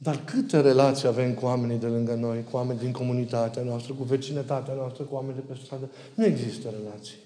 Dar 0.03 0.25
câte 0.25 0.61
relații 0.61 1.09
avem 1.09 1.35
cu 1.35 1.45
oamenii 1.45 1.77
de 1.77 1.87
lângă 1.87 2.15
noi, 2.15 2.45
cu 2.51 2.57
oamenii 2.57 2.83
din 2.83 2.93
comunitatea 2.93 3.63
noastră, 3.63 3.93
cu 3.93 4.03
vecinătatea 4.03 4.75
noastră, 4.75 5.05
cu 5.05 5.15
oamenii 5.15 5.43
de 5.47 5.53
pe 5.53 5.59
stradă? 5.65 5.89
Nu 6.15 6.25
există 6.25 6.69
relații. 6.83 7.17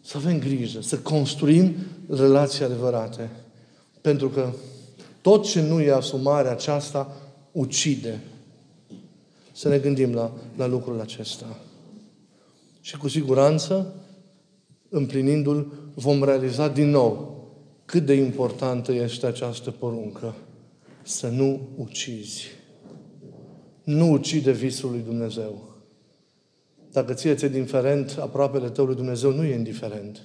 Să 0.00 0.16
avem 0.16 0.38
grijă, 0.38 0.80
să 0.80 0.98
construim 0.98 1.74
relații 2.08 2.64
adevărate. 2.64 3.30
Pentru 4.00 4.28
că 4.28 4.52
tot 5.20 5.44
ce 5.44 5.60
nu 5.60 5.80
e 5.80 5.92
asumarea 5.92 6.50
aceasta 6.50 7.16
ucide 7.52 8.20
să 9.52 9.68
ne 9.68 9.78
gândim 9.78 10.14
la, 10.14 10.32
la 10.56 10.66
lucrul 10.66 11.00
acesta. 11.00 11.58
Și 12.80 12.96
cu 12.96 13.08
siguranță, 13.08 13.94
împlinindu-l, 14.88 15.72
vom 15.94 16.24
realiza 16.24 16.68
din 16.68 16.90
nou 16.90 17.40
cât 17.84 18.06
de 18.06 18.14
importantă 18.14 18.92
este 18.92 19.26
această 19.26 19.70
poruncă. 19.70 20.34
Să 21.02 21.28
nu 21.28 21.68
ucizi. 21.76 22.46
Nu 23.84 24.10
ucide 24.10 24.52
visul 24.52 24.90
lui 24.90 25.02
Dumnezeu. 25.06 25.70
Dacă 26.92 27.12
ție 27.12 27.34
ți-e 27.34 27.46
indiferent, 27.46 28.16
aproapele 28.20 28.68
tău 28.68 28.84
lui 28.84 28.94
Dumnezeu 28.94 29.32
nu 29.32 29.44
e 29.44 29.54
indiferent. 29.54 30.22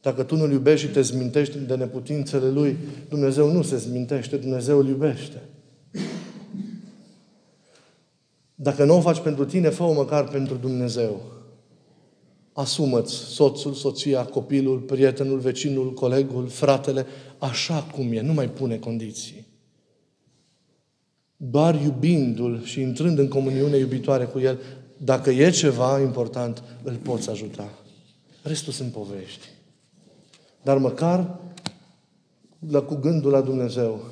Dacă 0.00 0.22
tu 0.22 0.36
nu-L 0.36 0.50
iubești 0.50 0.86
și 0.86 0.92
te 0.92 1.00
zmintești 1.00 1.58
de 1.58 1.74
neputințele 1.74 2.50
Lui, 2.50 2.76
Dumnezeu 3.08 3.52
nu 3.52 3.62
se 3.62 3.76
zmintește, 3.76 4.36
Dumnezeu 4.36 4.78
îl 4.78 4.88
iubește. 4.88 5.42
Dacă 8.54 8.84
nu 8.84 8.96
o 8.96 9.00
faci 9.00 9.20
pentru 9.20 9.44
tine, 9.44 9.68
fă-o 9.68 9.92
măcar 9.92 10.28
pentru 10.28 10.54
Dumnezeu. 10.54 11.22
Asumă-ți 12.52 13.12
soțul, 13.12 13.72
soția, 13.72 14.24
copilul, 14.24 14.78
prietenul, 14.78 15.38
vecinul, 15.38 15.92
colegul, 15.92 16.48
fratele, 16.48 17.06
așa 17.38 17.82
cum 17.82 18.12
e. 18.12 18.20
Nu 18.20 18.32
mai 18.32 18.48
pune 18.48 18.78
condiții. 18.78 19.43
Doar 21.36 21.82
iubindu-l 21.82 22.64
și 22.64 22.80
intrând 22.80 23.18
în 23.18 23.28
comuniune 23.28 23.76
iubitoare 23.76 24.24
cu 24.24 24.38
el, 24.38 24.58
dacă 24.96 25.30
e 25.30 25.50
ceva 25.50 26.00
important, 26.00 26.62
îl 26.82 26.94
poți 26.94 27.30
ajuta. 27.30 27.70
Restul 28.42 28.72
sunt 28.72 28.92
povești. 28.92 29.48
Dar 30.62 30.78
măcar 30.78 31.38
la, 32.70 32.80
cu 32.80 32.94
gândul 32.94 33.30
la 33.30 33.40
Dumnezeu 33.40 34.04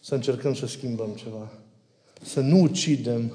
să 0.00 0.14
încercăm 0.14 0.54
să 0.54 0.66
schimbăm 0.66 1.08
ceva 1.14 1.50
să 2.22 2.40
nu 2.40 2.60
ucidem 2.60 3.32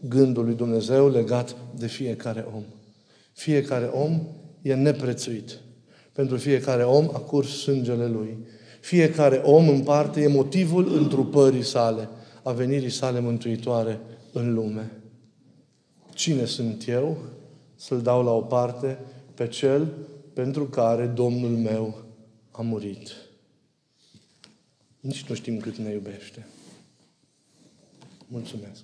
gândul 0.00 0.44
lui 0.44 0.54
Dumnezeu 0.54 1.08
legat 1.08 1.56
de 1.78 1.86
fiecare 1.86 2.46
om. 2.54 2.62
Fiecare 3.32 3.84
om 3.84 4.20
e 4.62 4.74
neprețuit. 4.74 5.58
Pentru 6.12 6.36
fiecare 6.36 6.82
om 6.82 7.10
a 7.12 7.18
curs 7.18 7.48
sângele 7.48 8.06
lui. 8.06 8.38
Fiecare 8.80 9.36
om 9.36 9.68
în 9.68 9.80
parte 9.80 10.20
e 10.20 10.28
motivul 10.28 10.96
întrupării 10.96 11.64
sale, 11.64 12.08
a 12.46 12.52
venirii 12.52 12.90
sale 12.90 13.20
mântuitoare 13.20 14.00
în 14.32 14.54
lume. 14.54 14.90
Cine 16.14 16.44
sunt 16.44 16.88
eu 16.88 17.18
să-l 17.74 18.02
dau 18.02 18.24
la 18.24 18.30
o 18.30 18.40
parte 18.40 18.98
pe 19.34 19.48
cel 19.48 19.92
pentru 20.32 20.66
care 20.66 21.06
Domnul 21.06 21.50
meu 21.50 22.04
a 22.50 22.62
murit? 22.62 23.10
Nici 25.00 25.24
nu 25.24 25.34
știm 25.34 25.58
cât 25.58 25.76
ne 25.76 25.92
iubește. 25.92 26.46
Mulțumesc! 28.28 28.82